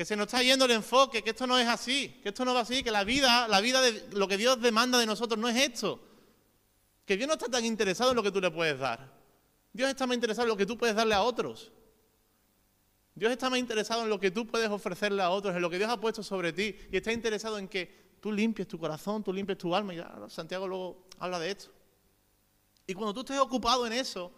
Que 0.00 0.06
se 0.06 0.16
nos 0.16 0.28
está 0.28 0.42
yendo 0.42 0.64
el 0.64 0.70
enfoque, 0.70 1.22
que 1.22 1.28
esto 1.28 1.46
no 1.46 1.58
es 1.58 1.68
así, 1.68 2.20
que 2.22 2.30
esto 2.30 2.42
no 2.42 2.54
va 2.54 2.60
así, 2.60 2.82
que 2.82 2.90
la 2.90 3.04
vida, 3.04 3.46
la 3.48 3.60
vida 3.60 3.82
de 3.82 4.08
lo 4.12 4.26
que 4.26 4.38
Dios 4.38 4.58
demanda 4.58 4.98
de 4.98 5.04
nosotros 5.04 5.38
no 5.38 5.46
es 5.46 5.56
esto. 5.58 6.00
Que 7.04 7.18
Dios 7.18 7.28
no 7.28 7.34
está 7.34 7.48
tan 7.48 7.66
interesado 7.66 8.08
en 8.08 8.16
lo 8.16 8.22
que 8.22 8.30
tú 8.30 8.40
le 8.40 8.50
puedes 8.50 8.78
dar. 8.78 9.12
Dios 9.74 9.90
está 9.90 10.06
más 10.06 10.14
interesado 10.14 10.44
en 10.46 10.48
lo 10.48 10.56
que 10.56 10.64
tú 10.64 10.78
puedes 10.78 10.96
darle 10.96 11.14
a 11.14 11.20
otros. 11.20 11.70
Dios 13.14 13.30
está 13.30 13.50
más 13.50 13.58
interesado 13.58 14.02
en 14.02 14.08
lo 14.08 14.18
que 14.18 14.30
tú 14.30 14.46
puedes 14.46 14.70
ofrecerle 14.70 15.20
a 15.20 15.28
otros, 15.28 15.54
en 15.54 15.60
lo 15.60 15.68
que 15.68 15.76
Dios 15.76 15.90
ha 15.90 16.00
puesto 16.00 16.22
sobre 16.22 16.54
ti, 16.54 16.74
y 16.90 16.96
está 16.96 17.12
interesado 17.12 17.58
en 17.58 17.68
que 17.68 18.16
tú 18.22 18.32
limpies 18.32 18.68
tu 18.68 18.78
corazón, 18.78 19.22
tú 19.22 19.34
limpies 19.34 19.58
tu 19.58 19.76
alma, 19.76 19.92
y 19.92 20.00
Santiago 20.30 20.66
luego 20.66 21.08
habla 21.18 21.38
de 21.38 21.50
esto. 21.50 21.70
Y 22.86 22.94
cuando 22.94 23.12
tú 23.12 23.20
estés 23.20 23.38
ocupado 23.38 23.86
en 23.86 23.92
eso, 23.92 24.32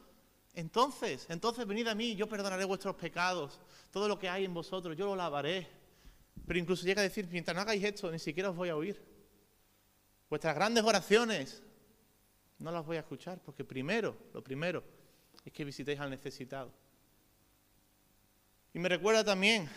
entonces, 0.54 1.26
entonces 1.30 1.66
venid 1.66 1.88
a 1.88 1.94
mí, 1.94 2.14
yo 2.14 2.28
perdonaré 2.28 2.64
vuestros 2.64 2.94
pecados, 2.96 3.58
todo 3.90 4.06
lo 4.06 4.18
que 4.18 4.28
hay 4.28 4.44
en 4.44 4.52
vosotros, 4.52 4.96
yo 4.96 5.06
lo 5.06 5.16
lavaré. 5.16 5.66
Pero 6.46 6.58
incluso 6.58 6.84
llega 6.84 7.00
a 7.00 7.04
decir, 7.04 7.26
mientras 7.30 7.54
no 7.54 7.62
hagáis 7.62 7.82
esto, 7.82 8.10
ni 8.10 8.18
siquiera 8.18 8.50
os 8.50 8.56
voy 8.56 8.68
a 8.68 8.76
oír. 8.76 9.00
Vuestras 10.28 10.54
grandes 10.54 10.84
oraciones 10.84 11.62
no 12.58 12.70
las 12.70 12.84
voy 12.84 12.96
a 12.96 13.00
escuchar, 13.00 13.40
porque 13.42 13.64
primero, 13.64 14.16
lo 14.34 14.42
primero, 14.42 14.84
es 15.44 15.52
que 15.52 15.64
visitéis 15.64 15.98
al 16.00 16.10
necesitado. 16.10 16.70
Y 18.74 18.78
me 18.78 18.88
recuerda 18.88 19.24
también 19.24 19.68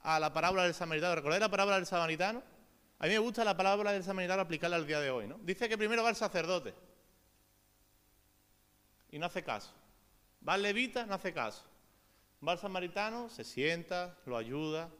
a 0.00 0.18
la 0.18 0.32
parábola 0.32 0.64
del 0.64 0.74
samaritano. 0.74 1.14
¿Recordáis 1.14 1.40
la 1.40 1.50
parábola 1.50 1.76
del 1.76 1.86
samaritano? 1.86 2.42
A 2.98 3.06
mí 3.06 3.12
me 3.12 3.18
gusta 3.18 3.44
la 3.44 3.56
parábola 3.56 3.92
del 3.92 4.02
samaritano 4.02 4.42
aplicarla 4.42 4.76
al 4.76 4.86
día 4.86 5.00
de 5.00 5.10
hoy. 5.10 5.26
¿no? 5.26 5.38
Dice 5.42 5.68
que 5.68 5.78
primero 5.78 6.02
va 6.02 6.10
el 6.10 6.16
sacerdote 6.16 6.74
y 9.10 9.18
no 9.18 9.26
hace 9.26 9.42
caso. 9.42 9.72
Va 10.46 10.54
el 10.54 10.62
levita, 10.62 11.06
no 11.06 11.14
hace 11.14 11.32
caso. 11.32 11.64
Va 12.46 12.52
el 12.52 12.58
samaritano, 12.58 13.28
se 13.28 13.44
sienta, 13.44 14.16
lo 14.26 14.36
ayuda, 14.36 14.90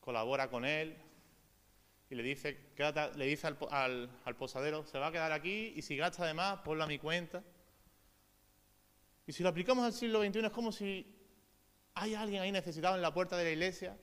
colabora 0.00 0.48
con 0.48 0.64
él 0.64 0.96
y 2.10 2.14
le 2.14 2.22
dice, 2.22 2.58
le 3.16 3.26
dice 3.26 3.46
al, 3.46 4.10
al, 4.24 4.36
posadero, 4.36 4.84
se 4.84 4.98
va 4.98 5.08
a 5.08 5.12
quedar 5.12 5.32
aquí 5.32 5.72
y 5.76 5.82
si 5.82 5.96
gasta 5.96 6.24
de 6.26 6.34
más, 6.34 6.60
ponlo 6.60 6.84
a 6.84 6.86
mi 6.86 6.98
cuenta. 6.98 7.42
Y 9.26 9.32
si 9.32 9.42
lo 9.42 9.48
aplicamos 9.48 9.84
al 9.84 9.92
siglo 9.92 10.22
XXI 10.22 10.46
es 10.46 10.52
como 10.52 10.70
si 10.70 11.06
hay 11.94 12.14
alguien 12.14 12.42
ahí 12.42 12.52
necesitado 12.52 12.96
en 12.96 13.02
la 13.02 13.12
puerta 13.14 13.36
de 13.36 13.44
la 13.44 13.50
iglesia 13.50 13.96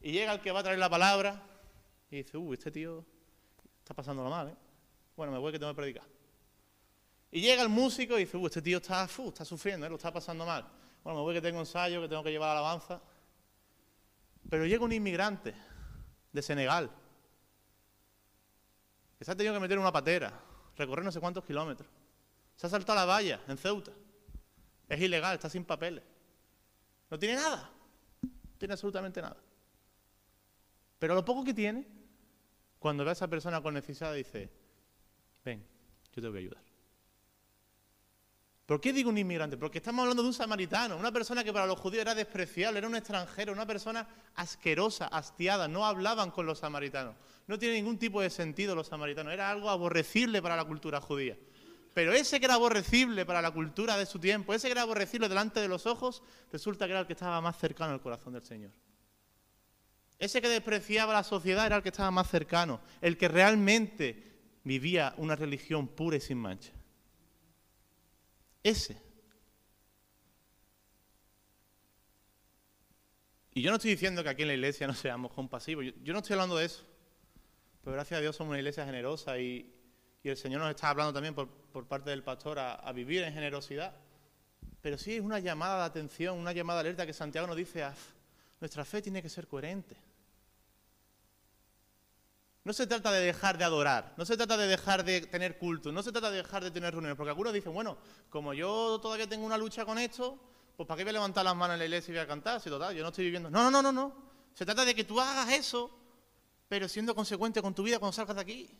y 0.00 0.12
llega 0.12 0.32
el 0.32 0.40
que 0.40 0.50
va 0.50 0.60
a 0.60 0.62
traer 0.62 0.78
la 0.78 0.90
palabra 0.90 1.42
y 2.10 2.16
dice, 2.16 2.36
uh, 2.36 2.52
este 2.52 2.70
tío 2.70 3.04
está 3.78 3.94
pasándolo 3.94 4.30
mal, 4.30 4.48
¿eh? 4.48 4.56
Bueno, 5.16 5.32
me 5.32 5.38
voy 5.38 5.52
que 5.52 5.58
tengo 5.58 5.72
que 5.72 5.76
predicar. 5.76 6.17
Y 7.30 7.40
llega 7.40 7.62
el 7.62 7.68
músico 7.68 8.16
y 8.16 8.24
dice, 8.24 8.36
uh, 8.36 8.46
este 8.46 8.62
tío 8.62 8.78
está, 8.78 9.04
está 9.04 9.44
sufriendo, 9.44 9.86
¿eh? 9.86 9.90
lo 9.90 9.96
está 9.96 10.12
pasando 10.12 10.46
mal. 10.46 10.66
Bueno, 11.04 11.18
me 11.18 11.22
voy 11.24 11.34
que 11.34 11.42
tengo 11.42 11.60
ensayo, 11.60 12.00
que 12.00 12.08
tengo 12.08 12.22
que 12.22 12.30
llevar 12.30 12.50
alabanza. 12.50 13.00
Pero 14.48 14.64
llega 14.64 14.84
un 14.84 14.92
inmigrante 14.92 15.54
de 16.32 16.42
Senegal 16.42 16.90
que 19.18 19.24
se 19.24 19.32
ha 19.32 19.36
tenido 19.36 19.52
que 19.52 19.60
meter 19.60 19.76
en 19.76 19.82
una 19.82 19.92
patera, 19.92 20.32
recorrer 20.76 21.04
no 21.04 21.10
sé 21.10 21.18
cuántos 21.18 21.44
kilómetros. 21.44 21.88
Se 22.54 22.66
ha 22.66 22.70
saltado 22.70 22.98
la 22.98 23.04
valla 23.04 23.40
en 23.48 23.58
Ceuta. 23.58 23.92
Es 24.88 25.00
ilegal, 25.00 25.34
está 25.34 25.50
sin 25.50 25.64
papeles. 25.64 26.04
No 27.10 27.18
tiene 27.18 27.34
nada. 27.34 27.70
No 28.22 28.58
tiene 28.58 28.74
absolutamente 28.74 29.20
nada. 29.20 29.36
Pero 30.98 31.14
lo 31.14 31.24
poco 31.24 31.44
que 31.44 31.52
tiene, 31.52 31.86
cuando 32.78 33.04
ve 33.04 33.10
a 33.10 33.12
esa 33.12 33.28
persona 33.28 33.60
con 33.60 33.74
necesidad, 33.74 34.14
dice, 34.14 34.50
ven, 35.44 35.66
yo 36.12 36.22
te 36.22 36.28
voy 36.28 36.38
a 36.38 36.40
ayudar. 36.40 36.67
¿Por 38.68 38.82
qué 38.82 38.92
digo 38.92 39.08
un 39.08 39.16
inmigrante? 39.16 39.56
Porque 39.56 39.78
estamos 39.78 40.02
hablando 40.02 40.22
de 40.22 40.28
un 40.28 40.34
samaritano, 40.34 40.98
una 40.98 41.10
persona 41.10 41.42
que 41.42 41.54
para 41.54 41.64
los 41.64 41.80
judíos 41.80 42.02
era 42.02 42.14
despreciable, 42.14 42.76
era 42.76 42.86
un 42.86 42.96
extranjero, 42.96 43.50
una 43.50 43.64
persona 43.64 44.06
asquerosa, 44.34 45.06
hastiada, 45.06 45.68
no 45.68 45.86
hablaban 45.86 46.30
con 46.30 46.44
los 46.44 46.58
samaritanos. 46.58 47.14
No 47.46 47.58
tiene 47.58 47.76
ningún 47.76 47.98
tipo 47.98 48.20
de 48.20 48.28
sentido 48.28 48.74
los 48.74 48.88
samaritanos, 48.88 49.32
era 49.32 49.48
algo 49.48 49.70
aborrecible 49.70 50.42
para 50.42 50.54
la 50.54 50.66
cultura 50.66 51.00
judía. 51.00 51.38
Pero 51.94 52.12
ese 52.12 52.40
que 52.40 52.44
era 52.44 52.56
aborrecible 52.56 53.24
para 53.24 53.40
la 53.40 53.52
cultura 53.52 53.96
de 53.96 54.04
su 54.04 54.18
tiempo, 54.18 54.52
ese 54.52 54.68
que 54.68 54.72
era 54.72 54.82
aborrecible 54.82 55.30
delante 55.30 55.60
de 55.60 55.68
los 55.68 55.86
ojos, 55.86 56.22
resulta 56.52 56.84
que 56.84 56.90
era 56.90 57.00
el 57.00 57.06
que 57.06 57.14
estaba 57.14 57.40
más 57.40 57.56
cercano 57.56 57.94
al 57.94 58.02
corazón 58.02 58.34
del 58.34 58.42
Señor. 58.42 58.72
Ese 60.18 60.42
que 60.42 60.48
despreciaba 60.50 61.14
la 61.14 61.24
sociedad 61.24 61.64
era 61.64 61.76
el 61.76 61.82
que 61.82 61.88
estaba 61.88 62.10
más 62.10 62.28
cercano, 62.28 62.82
el 63.00 63.16
que 63.16 63.28
realmente 63.28 64.60
vivía 64.62 65.14
una 65.16 65.36
religión 65.36 65.88
pura 65.88 66.18
y 66.18 66.20
sin 66.20 66.36
mancha. 66.36 66.72
Ese. 68.62 69.00
Y 73.52 73.62
yo 73.62 73.70
no 73.70 73.76
estoy 73.76 73.90
diciendo 73.90 74.22
que 74.22 74.28
aquí 74.28 74.42
en 74.42 74.48
la 74.48 74.54
iglesia 74.54 74.86
no 74.86 74.94
seamos 74.94 75.32
compasivos, 75.32 75.84
yo, 76.02 76.12
no 76.12 76.20
estoy 76.20 76.34
hablando 76.34 76.56
de 76.56 76.66
eso. 76.66 76.84
Pero 77.82 77.94
gracias 77.94 78.18
a 78.18 78.20
Dios 78.20 78.36
somos 78.36 78.50
una 78.50 78.58
iglesia 78.58 78.84
generosa 78.84 79.38
y, 79.38 79.74
el 80.22 80.36
Señor 80.36 80.60
nos 80.60 80.68
está 80.68 80.90
hablando 80.90 81.12
también 81.12 81.34
por, 81.34 81.88
parte 81.88 82.10
del 82.10 82.22
pastor 82.22 82.58
a, 82.58 82.92
vivir 82.92 83.22
en 83.22 83.32
generosidad. 83.32 83.96
Pero 84.82 84.98
sí 84.98 85.16
es 85.16 85.22
una 85.22 85.38
llamada 85.38 85.78
de 85.78 85.84
atención, 85.86 86.38
una 86.38 86.52
llamada 86.52 86.82
de 86.82 86.88
alerta 86.88 87.06
que 87.06 87.14
Santiago 87.14 87.46
nos 87.46 87.56
dice, 87.56 87.82
nuestra 88.60 88.84
fe 88.84 89.00
tiene 89.00 89.22
que 89.22 89.30
ser 89.30 89.48
coherente. 89.48 89.96
No 92.64 92.72
se 92.72 92.86
trata 92.86 93.10
de 93.12 93.20
dejar 93.20 93.56
de 93.56 93.64
adorar, 93.64 94.14
no 94.16 94.26
se 94.26 94.36
trata 94.36 94.56
de 94.56 94.66
dejar 94.66 95.04
de 95.04 95.22
tener 95.22 95.58
culto, 95.58 95.90
no 95.92 96.02
se 96.02 96.12
trata 96.12 96.30
de 96.30 96.38
dejar 96.38 96.62
de 96.62 96.70
tener 96.70 96.92
reuniones, 96.92 97.16
porque 97.16 97.30
algunos 97.30 97.52
dicen, 97.52 97.72
bueno, 97.72 97.96
como 98.28 98.52
yo 98.52 98.98
todavía 99.00 99.28
tengo 99.28 99.46
una 99.46 99.56
lucha 99.56 99.84
con 99.84 99.98
esto, 99.98 100.38
pues 100.76 100.86
¿para 100.86 100.98
qué 100.98 101.04
voy 101.04 101.10
a 101.10 101.14
levantar 101.14 101.44
las 101.44 101.56
manos 101.56 101.74
en 101.74 101.78
la 101.78 101.84
iglesia 101.86 102.12
y 102.12 102.14
voy 102.14 102.24
a 102.24 102.26
cantar? 102.26 102.60
Si 102.60 102.68
total, 102.68 102.94
yo 102.94 103.02
no 103.02 103.08
estoy 103.08 103.24
viviendo. 103.24 103.50
No, 103.50 103.64
no, 103.64 103.70
no, 103.70 103.82
no, 103.82 103.92
no. 103.92 104.12
Se 104.54 104.66
trata 104.66 104.84
de 104.84 104.94
que 104.94 105.04
tú 105.04 105.20
hagas 105.20 105.50
eso, 105.52 105.90
pero 106.68 106.88
siendo 106.88 107.14
consecuente 107.14 107.62
con 107.62 107.74
tu 107.74 107.82
vida 107.82 107.98
cuando 107.98 108.12
salgas 108.12 108.36
de 108.36 108.42
aquí. 108.42 108.78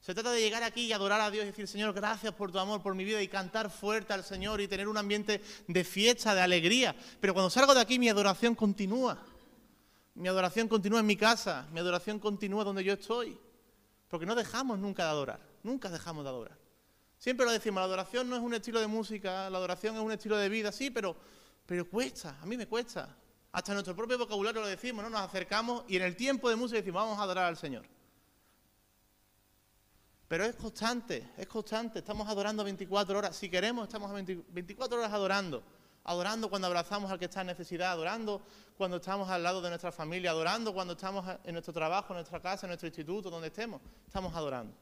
Se 0.00 0.14
trata 0.14 0.32
de 0.32 0.40
llegar 0.40 0.62
aquí 0.62 0.86
y 0.86 0.92
adorar 0.92 1.20
a 1.20 1.30
Dios 1.30 1.44
y 1.44 1.48
decir, 1.48 1.68
Señor, 1.68 1.92
gracias 1.92 2.32
por 2.32 2.50
tu 2.50 2.58
amor, 2.58 2.82
por 2.82 2.94
mi 2.94 3.04
vida, 3.04 3.20
y 3.20 3.28
cantar 3.28 3.70
fuerte 3.70 4.12
al 4.12 4.24
Señor 4.24 4.60
y 4.60 4.68
tener 4.68 4.88
un 4.88 4.96
ambiente 4.96 5.42
de 5.66 5.84
fiesta, 5.84 6.34
de 6.34 6.40
alegría. 6.40 6.94
Pero 7.20 7.34
cuando 7.34 7.50
salgo 7.50 7.74
de 7.74 7.80
aquí, 7.80 7.98
mi 7.98 8.08
adoración 8.08 8.54
continúa. 8.54 9.22
Mi 10.20 10.28
adoración 10.28 10.68
continúa 10.68 11.00
en 11.00 11.06
mi 11.06 11.16
casa, 11.16 11.66
mi 11.72 11.80
adoración 11.80 12.18
continúa 12.18 12.62
donde 12.62 12.84
yo 12.84 12.92
estoy. 12.92 13.38
Porque 14.06 14.26
no 14.26 14.34
dejamos 14.34 14.78
nunca 14.78 15.04
de 15.04 15.08
adorar, 15.08 15.40
nunca 15.62 15.88
dejamos 15.88 16.24
de 16.24 16.28
adorar. 16.28 16.58
Siempre 17.16 17.46
lo 17.46 17.52
decimos, 17.52 17.80
la 17.80 17.86
adoración 17.86 18.28
no 18.28 18.36
es 18.36 18.42
un 18.42 18.52
estilo 18.52 18.80
de 18.80 18.86
música, 18.86 19.48
la 19.48 19.56
adoración 19.56 19.96
es 19.96 20.02
un 20.02 20.12
estilo 20.12 20.36
de 20.36 20.50
vida, 20.50 20.72
sí, 20.72 20.90
pero, 20.90 21.16
pero 21.64 21.88
cuesta, 21.88 22.38
a 22.38 22.44
mí 22.44 22.58
me 22.58 22.66
cuesta. 22.66 23.16
Hasta 23.52 23.72
nuestro 23.72 23.96
propio 23.96 24.18
vocabulario 24.18 24.60
lo 24.60 24.66
decimos, 24.66 25.02
¿no? 25.02 25.08
Nos 25.08 25.22
acercamos 25.22 25.84
y 25.88 25.96
en 25.96 26.02
el 26.02 26.14
tiempo 26.14 26.50
de 26.50 26.56
música 26.56 26.76
decimos, 26.76 27.02
vamos 27.02 27.18
a 27.18 27.22
adorar 27.22 27.46
al 27.46 27.56
Señor. 27.56 27.86
Pero 30.28 30.44
es 30.44 30.54
constante, 30.54 31.30
es 31.38 31.46
constante, 31.46 32.00
estamos 32.00 32.28
adorando 32.28 32.62
24 32.62 33.16
horas. 33.16 33.34
Si 33.34 33.48
queremos, 33.48 33.84
estamos 33.84 34.12
24 34.12 34.98
horas 34.98 35.12
adorando 35.14 35.62
adorando 36.04 36.48
cuando 36.48 36.66
abrazamos 36.66 37.10
al 37.10 37.18
que 37.18 37.26
está 37.26 37.42
en 37.42 37.48
necesidad, 37.48 37.92
adorando 37.92 38.42
cuando 38.76 38.96
estamos 38.96 39.28
al 39.28 39.42
lado 39.42 39.60
de 39.60 39.68
nuestra 39.68 39.92
familia, 39.92 40.30
adorando 40.30 40.72
cuando 40.72 40.94
estamos 40.94 41.26
en 41.44 41.52
nuestro 41.52 41.72
trabajo, 41.72 42.12
en 42.12 42.16
nuestra 42.16 42.40
casa, 42.40 42.66
en 42.66 42.70
nuestro 42.70 42.88
instituto, 42.88 43.30
donde 43.30 43.48
estemos, 43.48 43.80
estamos 44.06 44.34
adorando. 44.34 44.74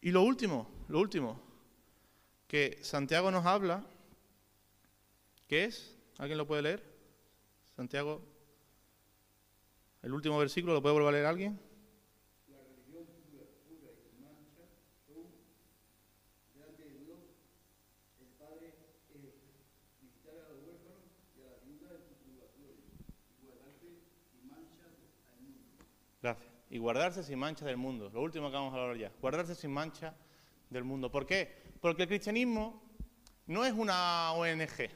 Y 0.00 0.10
lo 0.10 0.22
último, 0.22 0.68
lo 0.88 1.00
último, 1.00 1.40
que 2.46 2.78
Santiago 2.82 3.30
nos 3.30 3.44
habla, 3.44 3.84
¿qué 5.48 5.64
es? 5.64 5.96
¿Alguien 6.18 6.38
lo 6.38 6.46
puede 6.46 6.62
leer? 6.62 6.96
Santiago, 7.74 8.22
el 10.02 10.12
último 10.12 10.38
versículo, 10.38 10.72
¿lo 10.72 10.82
puede 10.82 10.94
volver 10.94 11.08
a 11.08 11.12
leer 11.12 11.26
alguien? 11.26 11.65
Y 26.70 26.78
guardarse 26.78 27.22
sin 27.22 27.38
mancha 27.38 27.64
del 27.64 27.76
mundo. 27.76 28.10
Lo 28.12 28.22
último 28.22 28.48
que 28.50 28.56
vamos 28.56 28.74
a 28.74 28.82
hablar 28.82 28.96
ya, 28.96 29.12
guardarse 29.20 29.54
sin 29.54 29.70
mancha 29.70 30.14
del 30.70 30.84
mundo. 30.84 31.10
¿Por 31.10 31.26
qué? 31.26 31.62
Porque 31.80 32.02
el 32.02 32.08
cristianismo 32.08 32.82
no 33.46 33.64
es 33.64 33.72
una 33.72 34.32
ONG. 34.32 34.90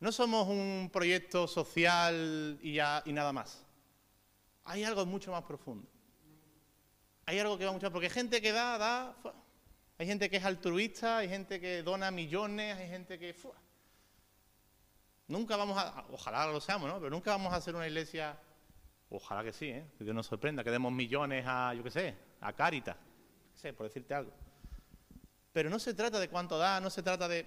No 0.00 0.12
somos 0.12 0.48
un 0.48 0.90
proyecto 0.92 1.46
social 1.46 2.58
y, 2.60 2.74
ya, 2.74 3.02
y 3.04 3.12
nada 3.12 3.32
más. 3.32 3.64
Hay 4.64 4.82
algo 4.84 5.06
mucho 5.06 5.30
más 5.30 5.44
profundo. 5.44 5.88
Hay 7.26 7.38
algo 7.38 7.56
que 7.56 7.64
va 7.64 7.72
mucho 7.72 7.86
más. 7.86 7.92
Porque 7.92 8.06
hay 8.06 8.12
gente 8.12 8.42
que 8.42 8.52
da, 8.52 8.78
da. 8.78 9.16
Hay 9.96 10.06
gente 10.06 10.28
que 10.28 10.38
es 10.38 10.44
altruista, 10.44 11.18
hay 11.18 11.28
gente 11.28 11.60
que 11.60 11.82
dona 11.82 12.10
millones, 12.10 12.76
hay 12.76 12.88
gente 12.88 13.18
que. 13.18 13.34
Nunca 15.28 15.56
vamos 15.56 15.78
a. 15.78 16.04
Ojalá 16.10 16.46
lo 16.46 16.60
seamos, 16.60 16.88
¿no? 16.88 16.98
Pero 16.98 17.10
nunca 17.10 17.30
vamos 17.30 17.52
a 17.52 17.56
hacer 17.56 17.74
una 17.74 17.86
iglesia 17.86 18.36
Ojalá 19.16 19.44
que 19.44 19.52
sí, 19.52 19.66
¿eh? 19.66 19.86
que 19.96 20.02
Dios 20.02 20.14
nos 20.14 20.26
sorprenda, 20.26 20.64
que 20.64 20.72
demos 20.72 20.92
millones 20.92 21.44
a, 21.46 21.72
yo 21.72 21.84
qué 21.84 21.90
sé, 21.90 22.14
a 22.40 22.52
Caritas, 22.52 22.96
sé, 23.54 23.72
por 23.72 23.86
decirte 23.86 24.12
algo. 24.12 24.32
Pero 25.52 25.70
no 25.70 25.78
se 25.78 25.94
trata 25.94 26.18
de 26.18 26.28
cuánto 26.28 26.58
da, 26.58 26.80
no 26.80 26.90
se 26.90 27.00
trata 27.00 27.28
de... 27.28 27.46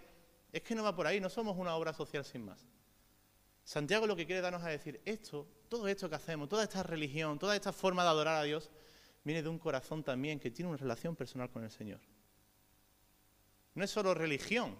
Es 0.53 0.61
que 0.61 0.73
no 0.75 0.83
va 0.83 0.95
por 0.95 1.05
ahí, 1.05 1.19
no 1.19 1.29
somos 1.29 1.57
una 1.57 1.75
obra 1.75 1.91
social 1.91 2.23
sin 2.23 2.45
más. 2.45 2.65
Santiago 3.65 4.07
lo 4.07 4.15
que 4.15 4.25
quiere 4.25 4.39
darnos 4.39 4.63
a 4.63 4.69
decir, 4.69 5.01
esto, 5.03 5.45
todo 5.67 5.89
esto 5.89 6.09
que 6.09 6.15
hacemos, 6.15 6.47
toda 6.47 6.63
esta 6.63 6.83
religión, 6.83 7.37
toda 7.37 7.53
esta 7.53 7.73
forma 7.73 8.03
de 8.03 8.09
adorar 8.09 8.37
a 8.37 8.43
Dios, 8.43 8.71
viene 9.25 9.43
de 9.43 9.49
un 9.49 9.59
corazón 9.59 10.05
también 10.05 10.39
que 10.39 10.51
tiene 10.51 10.69
una 10.69 10.77
relación 10.77 11.17
personal 11.17 11.49
con 11.49 11.65
el 11.65 11.71
Señor. 11.71 11.99
No 13.75 13.83
es 13.83 13.91
solo 13.91 14.13
religión, 14.13 14.77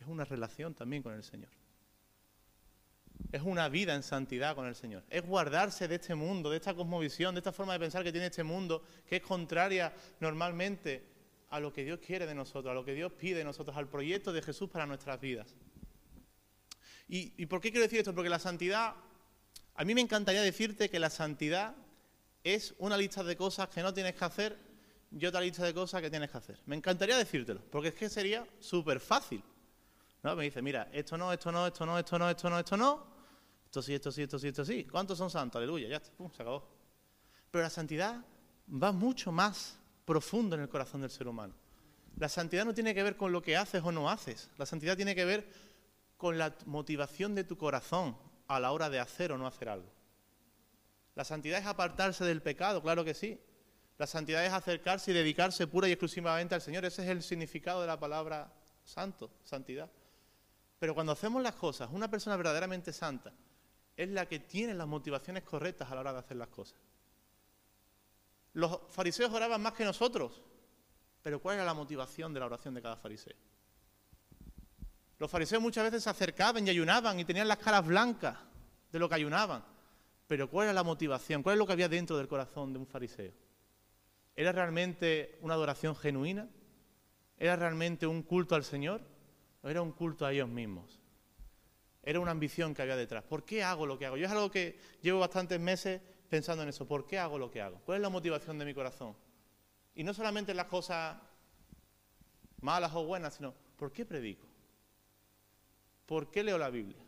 es 0.00 0.06
una 0.06 0.24
relación 0.24 0.74
también 0.74 1.02
con 1.02 1.12
el 1.12 1.22
Señor 1.22 1.50
es 3.32 3.42
una 3.42 3.68
vida 3.68 3.94
en 3.94 4.02
santidad 4.02 4.54
con 4.54 4.66
el 4.66 4.74
Señor. 4.74 5.04
Es 5.10 5.24
guardarse 5.24 5.88
de 5.88 5.96
este 5.96 6.14
mundo, 6.14 6.50
de 6.50 6.56
esta 6.56 6.74
cosmovisión, 6.74 7.34
de 7.34 7.40
esta 7.40 7.52
forma 7.52 7.74
de 7.74 7.80
pensar 7.80 8.02
que 8.02 8.12
tiene 8.12 8.26
este 8.26 8.42
mundo, 8.42 8.82
que 9.06 9.16
es 9.16 9.22
contraria 9.22 9.92
normalmente 10.20 11.04
a 11.50 11.60
lo 11.60 11.72
que 11.72 11.84
Dios 11.84 11.98
quiere 12.04 12.26
de 12.26 12.34
nosotros, 12.34 12.70
a 12.70 12.74
lo 12.74 12.84
que 12.84 12.94
Dios 12.94 13.12
pide 13.12 13.38
de 13.38 13.44
nosotros, 13.44 13.76
al 13.76 13.88
proyecto 13.88 14.32
de 14.32 14.42
Jesús 14.42 14.68
para 14.70 14.86
nuestras 14.86 15.20
vidas. 15.20 15.54
¿Y, 17.10 17.46
por 17.46 17.60
qué 17.60 17.70
quiero 17.70 17.84
decir 17.84 18.00
esto? 18.00 18.14
Porque 18.14 18.28
la 18.28 18.38
santidad, 18.38 18.94
a 19.74 19.84
mí 19.84 19.94
me 19.94 20.02
encantaría 20.02 20.42
decirte 20.42 20.90
que 20.90 20.98
la 20.98 21.08
santidad 21.08 21.74
es 22.44 22.74
una 22.78 22.98
lista 22.98 23.24
de 23.24 23.34
cosas 23.34 23.68
que 23.68 23.82
no 23.82 23.94
tienes 23.94 24.14
que 24.14 24.24
hacer 24.24 24.58
y 25.10 25.24
otra 25.24 25.40
lista 25.40 25.64
de 25.64 25.72
cosas 25.72 26.02
que 26.02 26.10
tienes 26.10 26.30
que 26.30 26.36
hacer. 26.36 26.60
Me 26.66 26.76
encantaría 26.76 27.16
decírtelo, 27.16 27.62
porque 27.70 27.88
es 27.88 27.94
que 27.94 28.10
sería 28.10 28.46
súper 28.60 29.00
fácil. 29.00 29.42
¿No? 30.22 30.36
Me 30.36 30.44
dice, 30.44 30.62
mira, 30.62 30.88
esto 30.92 31.16
no, 31.16 31.32
esto 31.32 31.52
no, 31.52 31.66
esto 31.66 31.86
no, 31.86 31.98
esto 31.98 32.18
no, 32.18 32.30
esto 32.30 32.50
no, 32.50 32.58
esto 32.58 32.76
no, 32.76 33.06
esto 33.64 33.82
sí, 33.82 33.94
esto 33.94 34.12
sí, 34.12 34.22
esto 34.22 34.38
sí, 34.38 34.48
esto 34.48 34.64
sí. 34.64 34.84
¿Cuántos 34.84 35.18
son 35.18 35.30
santos? 35.30 35.58
Aleluya, 35.58 35.88
ya 35.88 35.96
está, 35.96 36.12
se 36.34 36.42
acabó. 36.42 36.68
Pero 37.50 37.62
la 37.62 37.70
santidad 37.70 38.24
va 38.70 38.92
mucho 38.92 39.32
más 39.32 39.78
profundo 40.04 40.56
en 40.56 40.62
el 40.62 40.68
corazón 40.68 41.00
del 41.00 41.10
ser 41.10 41.28
humano. 41.28 41.54
La 42.16 42.28
santidad 42.28 42.64
no 42.64 42.74
tiene 42.74 42.94
que 42.94 43.02
ver 43.02 43.16
con 43.16 43.30
lo 43.30 43.42
que 43.42 43.56
haces 43.56 43.82
o 43.84 43.92
no 43.92 44.10
haces. 44.10 44.50
La 44.58 44.66
santidad 44.66 44.96
tiene 44.96 45.14
que 45.14 45.24
ver 45.24 45.46
con 46.16 46.36
la 46.36 46.54
motivación 46.66 47.34
de 47.34 47.44
tu 47.44 47.56
corazón 47.56 48.16
a 48.48 48.58
la 48.58 48.72
hora 48.72 48.90
de 48.90 48.98
hacer 48.98 49.32
o 49.32 49.38
no 49.38 49.46
hacer 49.46 49.68
algo. 49.68 49.88
La 51.14 51.24
santidad 51.24 51.58
es 51.58 51.66
apartarse 51.66 52.24
del 52.24 52.42
pecado, 52.42 52.82
claro 52.82 53.04
que 53.04 53.14
sí. 53.14 53.40
La 53.98 54.06
santidad 54.06 54.44
es 54.44 54.52
acercarse 54.52 55.10
y 55.10 55.14
dedicarse 55.14 55.66
pura 55.66 55.88
y 55.88 55.92
exclusivamente 55.92 56.54
al 56.54 56.60
Señor. 56.60 56.84
Ese 56.84 57.02
es 57.02 57.08
el 57.08 57.22
significado 57.22 57.80
de 57.80 57.86
la 57.86 57.98
palabra 57.98 58.52
santo, 58.84 59.30
santidad. 59.44 59.90
Pero 60.78 60.94
cuando 60.94 61.12
hacemos 61.12 61.42
las 61.42 61.54
cosas, 61.54 61.90
una 61.92 62.08
persona 62.08 62.36
verdaderamente 62.36 62.92
santa 62.92 63.32
es 63.96 64.08
la 64.08 64.26
que 64.26 64.38
tiene 64.38 64.74
las 64.74 64.86
motivaciones 64.86 65.42
correctas 65.42 65.90
a 65.90 65.94
la 65.94 66.00
hora 66.02 66.12
de 66.12 66.18
hacer 66.20 66.36
las 66.36 66.48
cosas. 66.48 66.78
Los 68.52 68.78
fariseos 68.88 69.32
oraban 69.32 69.60
más 69.60 69.72
que 69.72 69.84
nosotros, 69.84 70.40
pero 71.22 71.40
¿cuál 71.40 71.56
era 71.56 71.64
la 71.64 71.74
motivación 71.74 72.32
de 72.32 72.40
la 72.40 72.46
oración 72.46 72.74
de 72.74 72.82
cada 72.82 72.96
fariseo? 72.96 73.36
Los 75.18 75.30
fariseos 75.30 75.60
muchas 75.60 75.84
veces 75.84 76.04
se 76.04 76.10
acercaban 76.10 76.66
y 76.66 76.70
ayunaban 76.70 77.18
y 77.18 77.24
tenían 77.24 77.48
las 77.48 77.58
caras 77.58 77.84
blancas 77.84 78.38
de 78.92 78.98
lo 79.00 79.08
que 79.08 79.16
ayunaban, 79.16 79.64
pero 80.28 80.48
¿cuál 80.48 80.66
era 80.66 80.74
la 80.74 80.84
motivación? 80.84 81.42
¿Cuál 81.42 81.54
es 81.54 81.58
lo 81.58 81.66
que 81.66 81.72
había 81.72 81.88
dentro 81.88 82.16
del 82.16 82.28
corazón 82.28 82.72
de 82.72 82.78
un 82.78 82.86
fariseo? 82.86 83.32
¿Era 84.36 84.52
realmente 84.52 85.38
una 85.42 85.54
adoración 85.54 85.96
genuina? 85.96 86.48
¿Era 87.36 87.56
realmente 87.56 88.06
un 88.06 88.22
culto 88.22 88.54
al 88.54 88.62
Señor? 88.62 89.00
¿O 89.62 89.68
era 89.68 89.82
un 89.82 89.92
culto 89.92 90.24
a 90.24 90.32
ellos 90.32 90.48
mismos? 90.48 91.00
Era 92.02 92.20
una 92.20 92.30
ambición 92.30 92.74
que 92.74 92.82
había 92.82 92.96
detrás. 92.96 93.24
¿Por 93.24 93.44
qué 93.44 93.62
hago 93.62 93.86
lo 93.86 93.98
que 93.98 94.06
hago? 94.06 94.16
Yo 94.16 94.26
es 94.26 94.32
algo 94.32 94.50
que 94.50 94.78
llevo 95.02 95.20
bastantes 95.20 95.60
meses 95.60 96.00
pensando 96.28 96.62
en 96.62 96.68
eso. 96.68 96.86
¿Por 96.86 97.06
qué 97.06 97.18
hago 97.18 97.38
lo 97.38 97.50
que 97.50 97.60
hago? 97.60 97.80
¿Cuál 97.84 97.96
es 97.96 98.02
la 98.02 98.08
motivación 98.08 98.58
de 98.58 98.64
mi 98.64 98.74
corazón? 98.74 99.16
Y 99.94 100.04
no 100.04 100.14
solamente 100.14 100.54
las 100.54 100.66
cosas 100.66 101.16
malas 102.60 102.94
o 102.94 103.04
buenas, 103.04 103.34
sino 103.34 103.54
¿por 103.76 103.92
qué 103.92 104.04
predico? 104.04 104.46
¿Por 106.06 106.30
qué 106.30 106.42
leo 106.42 106.56
la 106.56 106.70
Biblia? 106.70 107.04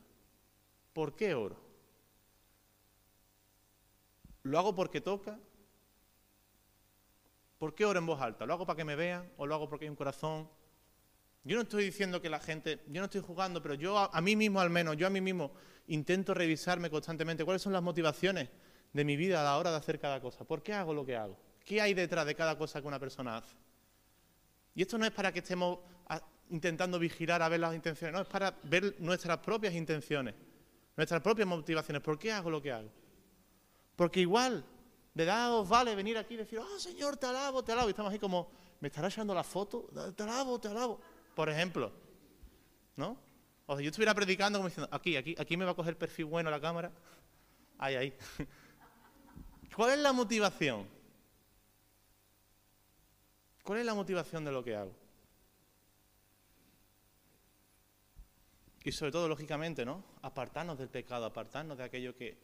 ¿Por 0.93 1.15
qué 1.15 1.35
oro? 1.35 1.57
¿Lo 4.43 4.59
hago 4.59 4.75
porque 4.75 5.01
toca? 5.01 5.39
¿Por 7.59 7.75
qué 7.75 7.85
oro 7.85 7.99
en 7.99 8.07
voz 8.07 8.21
alta? 8.21 8.47
¿Lo 8.47 8.55
hago 8.55 8.67
para 8.67 8.77
que 8.77 8.85
me 8.85 8.97
vean 8.97 9.31
o 9.37 9.47
lo 9.47 9.55
hago 9.55 9.69
porque 9.69 9.85
hay 9.85 9.91
un 9.91 9.97
corazón? 9.97 10.49
Yo 11.42 11.57
no 11.57 11.62
estoy 11.62 11.85
diciendo 11.85 12.20
que 12.20 12.29
la 12.29 12.38
gente, 12.38 12.81
yo 12.88 13.00
no 13.00 13.07
estoy 13.07 13.22
jugando, 13.22 13.62
pero 13.62 13.74
yo 13.74 13.98
a, 13.98 14.20
mí 14.20 14.37
mismo 14.37 14.61
al 14.61 14.70
menos, 14.70 14.96
yo 14.96 15.07
a 15.07 15.11
mí 15.11 15.20
mismo 15.20 15.53
intento 15.87 16.35
revisarme 16.35 16.90
constantemente 16.90 17.44
cuáles 17.44 17.62
son 17.62 17.72
las 17.72 17.83
motivaciones 17.83 18.48
de 18.92 19.05
mi 19.05 19.16
vida 19.16 19.40
a 19.40 19.44
la 19.44 19.57
hora 19.57 19.70
de 19.70 19.76
hacer 19.76 19.98
cada 19.98 20.20
cosa. 20.20 20.44
¿Por 20.44 20.62
qué 20.62 20.74
hago 20.74 20.92
lo 20.92 21.05
que 21.05 21.16
hago? 21.16 21.38
¿Qué 21.64 21.81
hay 21.81 21.94
detrás 21.94 22.26
de 22.26 22.35
cada 22.35 22.59
cosa 22.59 22.81
que 22.81 22.88
una 22.88 22.98
persona 22.98 23.38
hace? 23.38 23.57
Y 24.74 24.83
esto 24.83 24.98
no 24.98 25.07
es 25.07 25.12
para 25.12 25.33
que 25.33 25.38
estemos 25.38 25.79
intentando 26.50 26.98
vigilar 26.98 27.42
a 27.42 27.48
ver 27.48 27.61
las 27.61 27.74
intenciones, 27.74 28.14
no, 28.14 28.22
es 28.22 28.29
para 28.29 28.55
ver 28.64 28.96
nuestras 28.98 29.38
propias 29.38 29.72
intenciones, 29.74 30.35
nuestras 30.96 31.22
propias 31.22 31.46
motivaciones. 31.48 32.03
¿Por 32.03 32.18
qué 32.18 32.33
hago 32.33 32.50
lo 32.50 32.61
que 32.61 32.72
hago? 32.72 32.90
Porque 33.96 34.20
igual, 34.20 34.64
de 35.14 35.26
nada 35.26 35.53
os 35.55 35.68
vale 35.68 35.94
venir 35.94 36.18
aquí 36.18 36.35
y 36.35 36.38
decir, 36.38 36.59
oh 36.59 36.79
Señor, 36.79 37.16
te 37.16 37.26
alabo, 37.26 37.62
te 37.62 37.72
alabo. 37.72 37.88
Y 37.88 37.90
estamos 37.90 38.12
ahí 38.12 38.18
como, 38.18 38.50
¿me 38.81 38.88
estará 38.88 39.09
echando 39.09 39.35
la 39.35 39.44
foto? 39.44 39.88
Te 40.14 40.22
alabo, 40.22 40.59
te 40.59 40.68
alabo. 40.68 41.00
Por 41.35 41.49
ejemplo, 41.49 41.93
¿no? 42.97 43.16
O 43.66 43.77
sea, 43.77 43.83
yo 43.83 43.90
estuviera 43.90 44.14
predicando 44.14 44.59
como 44.59 44.69
diciendo, 44.69 44.88
aquí, 44.93 45.16
aquí, 45.16 45.35
aquí 45.38 45.57
me 45.57 45.64
va 45.64 45.73
a 45.73 45.77
coger 45.77 45.97
perfil 45.97 46.25
bueno 46.27 46.51
la 46.51 46.61
cámara. 46.61 46.90
Ahí, 47.79 47.95
ahí. 47.95 48.14
¿Cuál 49.77 49.93
es 49.93 49.99
la 49.99 50.12
motivación? 50.12 50.87
¿Cuál 53.62 53.79
es 53.79 53.87
la 53.87 53.95
motivación 53.95 54.45
de 54.45 54.53
lo 54.53 54.64
que 54.64 54.75
hago? 54.75 54.93
Y 58.83 58.93
sobre 58.93 59.12
todo, 59.12 59.29
lógicamente, 59.29 59.85
¿no? 59.85 60.03
Apartarnos 60.23 60.79
del 60.79 60.88
pecado, 60.88 61.27
apartarnos 61.27 61.79
de 61.79 61.85
aquello 61.85 62.16
que... 62.16 62.37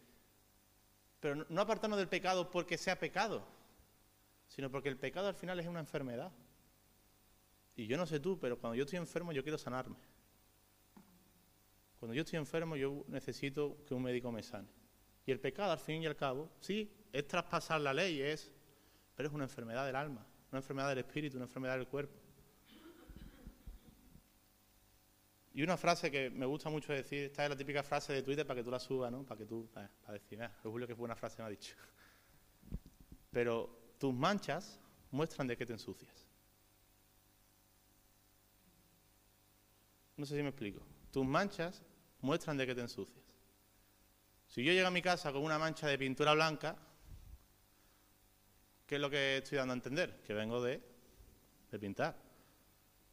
Pero 1.18 1.46
no 1.48 1.60
apartarnos 1.60 1.98
del 1.98 2.08
pecado 2.08 2.50
porque 2.50 2.76
sea 2.76 3.00
pecado, 3.00 3.42
sino 4.46 4.70
porque 4.70 4.90
el 4.90 4.98
pecado 4.98 5.28
al 5.28 5.34
final 5.34 5.58
es 5.58 5.66
una 5.66 5.80
enfermedad. 5.80 6.30
Y 7.76 7.86
yo 7.86 7.96
no 7.98 8.06
sé 8.06 8.18
tú, 8.18 8.38
pero 8.38 8.58
cuando 8.58 8.74
yo 8.74 8.84
estoy 8.84 8.98
enfermo 8.98 9.32
yo 9.32 9.42
quiero 9.42 9.58
sanarme. 9.58 9.96
Cuando 11.98 12.14
yo 12.14 12.22
estoy 12.22 12.38
enfermo 12.38 12.74
yo 12.76 13.04
necesito 13.08 13.84
que 13.86 13.94
un 13.94 14.02
médico 14.02 14.32
me 14.32 14.42
sane. 14.42 14.68
Y 15.26 15.32
el 15.32 15.40
pecado, 15.40 15.72
al 15.72 15.78
fin 15.78 16.02
y 16.02 16.06
al 16.06 16.16
cabo, 16.16 16.50
sí, 16.60 16.90
es 17.12 17.26
traspasar 17.26 17.80
la 17.80 17.92
ley, 17.92 18.20
es, 18.20 18.52
pero 19.14 19.28
es 19.28 19.34
una 19.34 19.44
enfermedad 19.44 19.84
del 19.84 19.96
alma, 19.96 20.24
una 20.50 20.58
enfermedad 20.60 20.88
del 20.88 20.98
espíritu, 20.98 21.36
una 21.36 21.46
enfermedad 21.46 21.76
del 21.76 21.88
cuerpo. 21.88 22.16
Y 25.52 25.62
una 25.62 25.76
frase 25.76 26.10
que 26.10 26.30
me 26.30 26.44
gusta 26.44 26.68
mucho 26.68 26.92
decir, 26.92 27.24
esta 27.24 27.44
es 27.44 27.50
la 27.50 27.56
típica 27.56 27.82
frase 27.82 28.12
de 28.12 28.22
Twitter 28.22 28.46
para 28.46 28.60
que 28.60 28.64
tú 28.64 28.70
la 28.70 28.78
subas, 28.78 29.10
¿no? 29.10 29.24
Para 29.24 29.38
que 29.38 29.46
tú, 29.46 29.68
para, 29.72 29.90
decir, 30.12 30.40
ah, 30.42 30.54
Julio, 30.62 30.86
que 30.86 30.92
buena 30.92 31.16
frase 31.16 31.38
me 31.38 31.46
ha 31.46 31.48
dicho. 31.48 31.74
Pero 33.30 33.94
tus 33.98 34.14
manchas 34.14 34.78
muestran 35.10 35.46
de 35.46 35.56
qué 35.56 35.64
te 35.64 35.72
ensucias. 35.72 36.25
No 40.16 40.24
sé 40.24 40.36
si 40.36 40.42
me 40.42 40.48
explico. 40.48 40.80
Tus 41.10 41.26
manchas 41.26 41.82
muestran 42.20 42.56
de 42.56 42.66
qué 42.66 42.74
te 42.74 42.80
ensucias. 42.80 43.24
Si 44.46 44.62
yo 44.64 44.72
llego 44.72 44.88
a 44.88 44.90
mi 44.90 45.02
casa 45.02 45.32
con 45.32 45.42
una 45.42 45.58
mancha 45.58 45.86
de 45.86 45.98
pintura 45.98 46.32
blanca, 46.34 46.76
¿qué 48.86 48.94
es 48.94 49.00
lo 49.00 49.10
que 49.10 49.38
estoy 49.38 49.58
dando 49.58 49.72
a 49.72 49.76
entender? 49.76 50.22
Que 50.22 50.32
vengo 50.32 50.62
de, 50.62 50.80
de 51.70 51.78
pintar. 51.78 52.16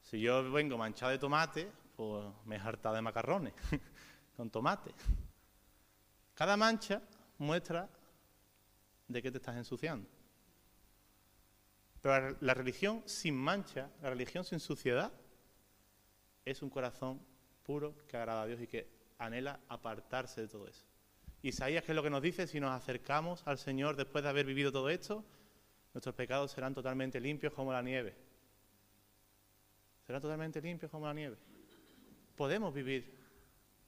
Si 0.01 0.19
yo 0.19 0.51
vengo 0.51 0.77
manchado 0.77 1.11
de 1.11 1.17
tomate, 1.17 1.71
pues 1.95 2.25
me 2.45 2.55
he 2.55 2.59
hartado 2.59 2.95
de 2.95 3.01
macarrones 3.01 3.53
con 4.37 4.49
tomate. 4.49 4.93
Cada 6.33 6.57
mancha 6.57 7.01
muestra 7.37 7.89
de 9.07 9.21
qué 9.21 9.31
te 9.31 9.37
estás 9.37 9.55
ensuciando. 9.55 10.07
Pero 12.01 12.35
la 12.41 12.53
religión 12.53 13.01
sin 13.05 13.35
mancha, 13.35 13.89
la 14.01 14.09
religión 14.09 14.43
sin 14.43 14.59
suciedad, 14.59 15.11
es 16.45 16.61
un 16.61 16.69
corazón 16.69 17.21
puro 17.63 17.95
que 18.07 18.17
agrada 18.17 18.43
a 18.43 18.45
Dios 18.45 18.61
y 18.61 18.67
que 18.67 18.87
anhela 19.17 19.59
apartarse 19.69 20.41
de 20.41 20.47
todo 20.47 20.67
eso. 20.67 20.85
Isaías, 21.41 21.83
¿qué 21.83 21.91
es 21.91 21.95
lo 21.95 22.03
que 22.03 22.09
nos 22.09 22.21
dice? 22.21 22.47
Si 22.47 22.59
nos 22.59 22.71
acercamos 22.71 23.45
al 23.45 23.57
Señor 23.57 23.95
después 23.95 24.23
de 24.23 24.29
haber 24.29 24.45
vivido 24.45 24.71
todo 24.71 24.89
esto, 24.89 25.23
nuestros 25.93 26.15
pecados 26.15 26.51
serán 26.51 26.73
totalmente 26.73 27.19
limpios 27.19 27.53
como 27.53 27.73
la 27.73 27.81
nieve. 27.81 28.15
Serán 30.05 30.21
totalmente 30.21 30.61
limpios 30.61 30.89
como 30.91 31.05
la 31.05 31.13
nieve 31.13 31.37
podemos 32.35 32.73
vivir, 32.73 33.17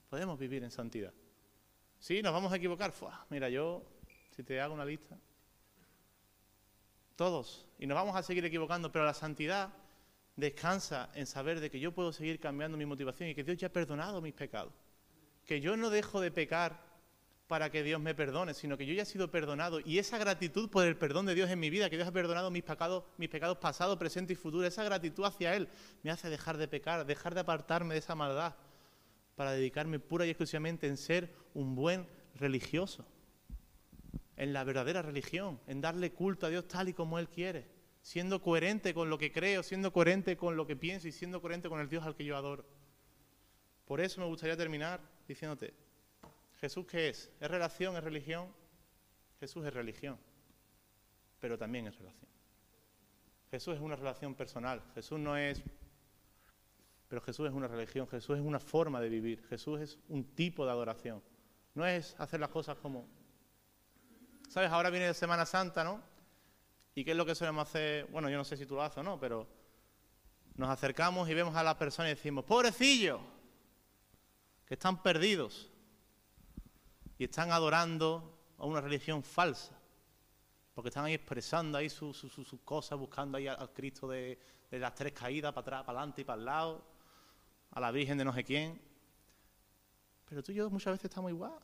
podemos 0.08 0.38
vivir 0.38 0.62
en 0.64 0.70
santidad. 0.70 1.12
Sí, 1.98 2.22
nos 2.22 2.32
vamos 2.32 2.52
a 2.52 2.56
equivocar. 2.56 2.92
mira, 3.30 3.48
yo, 3.48 3.82
si 4.30 4.42
te 4.42 4.60
hago 4.60 4.74
una 4.74 4.84
lista, 4.84 5.18
todos, 7.16 7.66
y 7.78 7.86
nos 7.86 7.96
vamos 7.96 8.14
a 8.16 8.22
seguir 8.22 8.44
equivocando, 8.44 8.92
pero 8.92 9.04
la 9.04 9.14
santidad 9.14 9.72
descansa 10.36 11.10
en 11.14 11.26
saber 11.26 11.60
de 11.60 11.70
que 11.70 11.80
yo 11.80 11.92
puedo 11.92 12.12
seguir 12.12 12.38
cambiando 12.38 12.76
mi 12.76 12.86
motivación 12.86 13.30
y 13.30 13.34
que 13.34 13.42
Dios 13.42 13.56
ya 13.56 13.68
ha 13.68 13.72
perdonado 13.72 14.20
mis 14.20 14.34
pecados. 14.34 14.72
Que 15.44 15.60
yo 15.60 15.76
no 15.76 15.90
dejo 15.90 16.20
de 16.20 16.30
pecar 16.30 16.84
para 17.46 17.70
que 17.70 17.82
Dios 17.82 18.00
me 18.00 18.14
perdone, 18.14 18.54
sino 18.54 18.76
que 18.76 18.86
yo 18.86 18.92
ya 18.92 19.02
he 19.02 19.06
sido 19.06 19.30
perdonado. 19.30 19.80
Y 19.80 19.98
esa 19.98 20.18
gratitud 20.18 20.68
por 20.68 20.84
el 20.84 20.96
perdón 20.96 21.26
de 21.26 21.34
Dios 21.34 21.48
en 21.48 21.60
mi 21.60 21.70
vida, 21.70 21.88
que 21.88 21.96
Dios 21.96 22.08
ha 22.08 22.12
perdonado 22.12 22.50
mis 22.50 22.64
pecados, 22.64 23.04
mis 23.16 23.28
pecados 23.28 23.58
pasados, 23.58 23.96
presentes 23.98 24.36
y 24.36 24.40
futuros, 24.40 24.66
esa 24.66 24.84
gratitud 24.84 25.24
hacia 25.24 25.54
Él 25.54 25.68
me 26.02 26.10
hace 26.10 26.28
dejar 26.28 26.56
de 26.56 26.68
pecar, 26.68 27.06
dejar 27.06 27.34
de 27.34 27.40
apartarme 27.40 27.94
de 27.94 28.00
esa 28.00 28.14
maldad, 28.14 28.56
para 29.36 29.52
dedicarme 29.52 30.00
pura 30.00 30.26
y 30.26 30.30
exclusivamente 30.30 30.88
en 30.88 30.96
ser 30.96 31.32
un 31.54 31.74
buen 31.74 32.08
religioso, 32.34 33.06
en 34.36 34.52
la 34.52 34.64
verdadera 34.64 35.02
religión, 35.02 35.60
en 35.66 35.80
darle 35.80 36.12
culto 36.12 36.46
a 36.46 36.48
Dios 36.48 36.66
tal 36.66 36.88
y 36.88 36.94
como 36.94 37.18
Él 37.18 37.28
quiere, 37.28 37.75
siendo 38.06 38.40
coherente 38.40 38.94
con 38.94 39.10
lo 39.10 39.18
que 39.18 39.32
creo, 39.32 39.64
siendo 39.64 39.92
coherente 39.92 40.36
con 40.36 40.56
lo 40.56 40.64
que 40.64 40.76
pienso 40.76 41.08
y 41.08 41.12
siendo 41.12 41.42
coherente 41.42 41.68
con 41.68 41.80
el 41.80 41.88
Dios 41.88 42.06
al 42.06 42.14
que 42.14 42.24
yo 42.24 42.36
adoro. 42.36 42.64
Por 43.84 44.00
eso 44.00 44.20
me 44.20 44.28
gustaría 44.28 44.56
terminar 44.56 45.00
diciéndote, 45.26 45.74
¿Jesús 46.60 46.86
qué 46.86 47.08
es? 47.08 47.32
¿Es 47.40 47.50
relación? 47.50 47.96
¿Es 47.96 48.04
religión? 48.04 48.54
Jesús 49.40 49.66
es 49.66 49.74
religión, 49.74 50.20
pero 51.40 51.58
también 51.58 51.88
es 51.88 51.98
relación. 51.98 52.30
Jesús 53.50 53.74
es 53.74 53.80
una 53.80 53.96
relación 53.96 54.36
personal, 54.36 54.80
Jesús 54.94 55.18
no 55.18 55.36
es... 55.36 55.60
Pero 57.08 57.20
Jesús 57.22 57.48
es 57.48 57.54
una 57.54 57.66
religión, 57.66 58.06
Jesús 58.06 58.38
es 58.38 58.44
una 58.44 58.60
forma 58.60 59.00
de 59.00 59.08
vivir, 59.08 59.44
Jesús 59.48 59.80
es 59.80 59.98
un 60.08 60.22
tipo 60.22 60.64
de 60.64 60.70
adoración. 60.70 61.24
No 61.74 61.84
es 61.84 62.14
hacer 62.20 62.38
las 62.38 62.50
cosas 62.50 62.76
como... 62.78 63.08
¿Sabes? 64.48 64.70
Ahora 64.70 64.90
viene 64.90 65.12
Semana 65.12 65.44
Santa, 65.44 65.82
¿no? 65.82 66.00
¿Y 66.96 67.04
qué 67.04 67.10
es 67.10 67.16
lo 67.16 67.26
que 67.26 67.34
solemos 67.34 67.68
hacer? 67.68 68.06
Bueno, 68.06 68.30
yo 68.30 68.38
no 68.38 68.44
sé 68.44 68.56
si 68.56 68.64
tú 68.64 68.74
lo 68.74 68.82
haces 68.82 68.96
o 68.96 69.02
no, 69.02 69.20
pero 69.20 69.46
nos 70.54 70.70
acercamos 70.70 71.28
y 71.28 71.34
vemos 71.34 71.54
a 71.54 71.62
las 71.62 71.74
personas 71.74 72.10
y 72.10 72.14
decimos, 72.14 72.42
pobrecillos, 72.46 73.20
que 74.64 74.74
están 74.74 75.02
perdidos 75.02 75.70
y 77.18 77.24
están 77.24 77.52
adorando 77.52 78.40
a 78.56 78.64
una 78.64 78.80
religión 78.80 79.22
falsa, 79.22 79.78
porque 80.74 80.88
están 80.88 81.04
ahí 81.04 81.12
expresando 81.12 81.76
ahí 81.76 81.90
sus 81.90 82.24
cosas, 82.64 82.98
buscando 82.98 83.36
ahí 83.36 83.46
al, 83.46 83.74
Cristo 83.74 84.08
de, 84.08 84.38
las 84.70 84.94
tres 84.94 85.12
caídas, 85.12 85.52
para 85.52 85.60
atrás, 85.60 85.84
para 85.84 85.98
adelante 85.98 86.22
y 86.22 86.24
para 86.24 86.38
el 86.38 86.46
lado, 86.46 86.82
a 87.72 87.78
la 87.78 87.90
Virgen 87.90 88.16
de 88.16 88.24
no 88.24 88.32
sé 88.32 88.42
quién. 88.42 88.80
Pero 90.24 90.42
tú 90.42 90.50
y 90.50 90.54
yo 90.54 90.70
muchas 90.70 90.94
veces 90.94 91.10
estamos 91.10 91.30
igual. 91.30 91.58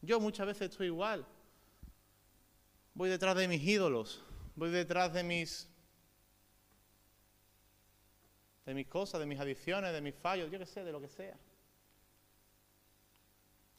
Yo 0.00 0.18
muchas 0.18 0.46
veces 0.46 0.70
estoy 0.70 0.86
igual. 0.86 1.26
Voy 2.98 3.10
detrás 3.10 3.36
de 3.36 3.46
mis 3.46 3.62
ídolos, 3.62 4.20
voy 4.56 4.70
detrás 4.70 5.12
de 5.12 5.22
mis 5.22 5.70
de 8.66 8.74
mis 8.74 8.88
cosas, 8.88 9.20
de 9.20 9.26
mis 9.26 9.38
adicciones, 9.38 9.92
de 9.92 10.00
mis 10.00 10.16
fallos, 10.16 10.50
yo 10.50 10.58
qué 10.58 10.66
sé, 10.66 10.82
de 10.82 10.90
lo 10.90 11.00
que 11.00 11.06
sea. 11.06 11.38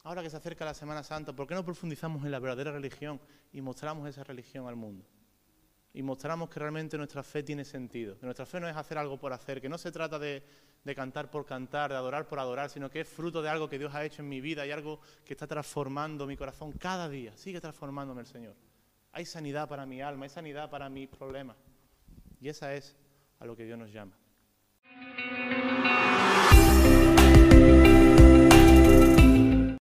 Ahora 0.04 0.22
que 0.22 0.30
se 0.30 0.38
acerca 0.38 0.64
la 0.64 0.72
Semana 0.72 1.02
Santa, 1.02 1.34
¿por 1.34 1.46
qué 1.46 1.54
no 1.54 1.62
profundizamos 1.62 2.24
en 2.24 2.30
la 2.30 2.38
verdadera 2.38 2.72
religión 2.72 3.20
y 3.52 3.60
mostramos 3.60 4.08
esa 4.08 4.24
religión 4.24 4.66
al 4.66 4.76
mundo? 4.76 5.04
Y 5.92 6.02
mostramos 6.02 6.48
que 6.48 6.58
realmente 6.58 6.96
nuestra 6.96 7.22
fe 7.22 7.42
tiene 7.42 7.66
sentido, 7.66 8.18
que 8.18 8.24
nuestra 8.24 8.46
fe 8.46 8.58
no 8.58 8.70
es 8.70 8.76
hacer 8.76 8.96
algo 8.96 9.20
por 9.20 9.34
hacer, 9.34 9.60
que 9.60 9.68
no 9.68 9.76
se 9.76 9.92
trata 9.92 10.18
de, 10.18 10.42
cantar 10.96 11.30
por 11.30 11.44
cantar, 11.44 11.90
de 11.90 11.96
adorar 11.96 12.26
por 12.26 12.38
adorar, 12.38 12.70
sino 12.70 12.90
que 12.90 13.00
es 13.00 13.08
fruto 13.08 13.42
de 13.42 13.50
algo 13.50 13.68
que 13.68 13.78
Dios 13.78 13.94
ha 13.94 14.02
hecho 14.02 14.22
en 14.22 14.30
mi 14.30 14.40
vida 14.40 14.66
y 14.66 14.70
algo 14.70 14.98
que 15.26 15.34
está 15.34 15.46
transformando 15.46 16.26
mi 16.26 16.38
corazón 16.38 16.72
cada 16.72 17.06
día, 17.06 17.36
sigue 17.36 17.60
transformándome 17.60 18.22
el 18.22 18.26
Señor. 18.26 18.69
Hay 19.12 19.24
sanidad 19.24 19.68
para 19.68 19.86
mi 19.86 20.00
alma, 20.00 20.24
hay 20.24 20.30
sanidad 20.30 20.70
para 20.70 20.88
mi 20.88 21.06
problema. 21.06 21.56
Y 22.40 22.48
esa 22.48 22.74
es 22.74 22.96
a 23.38 23.44
lo 23.44 23.56
que 23.56 23.64
Dios 23.64 23.78
nos 23.78 23.92
llama. 23.92 24.16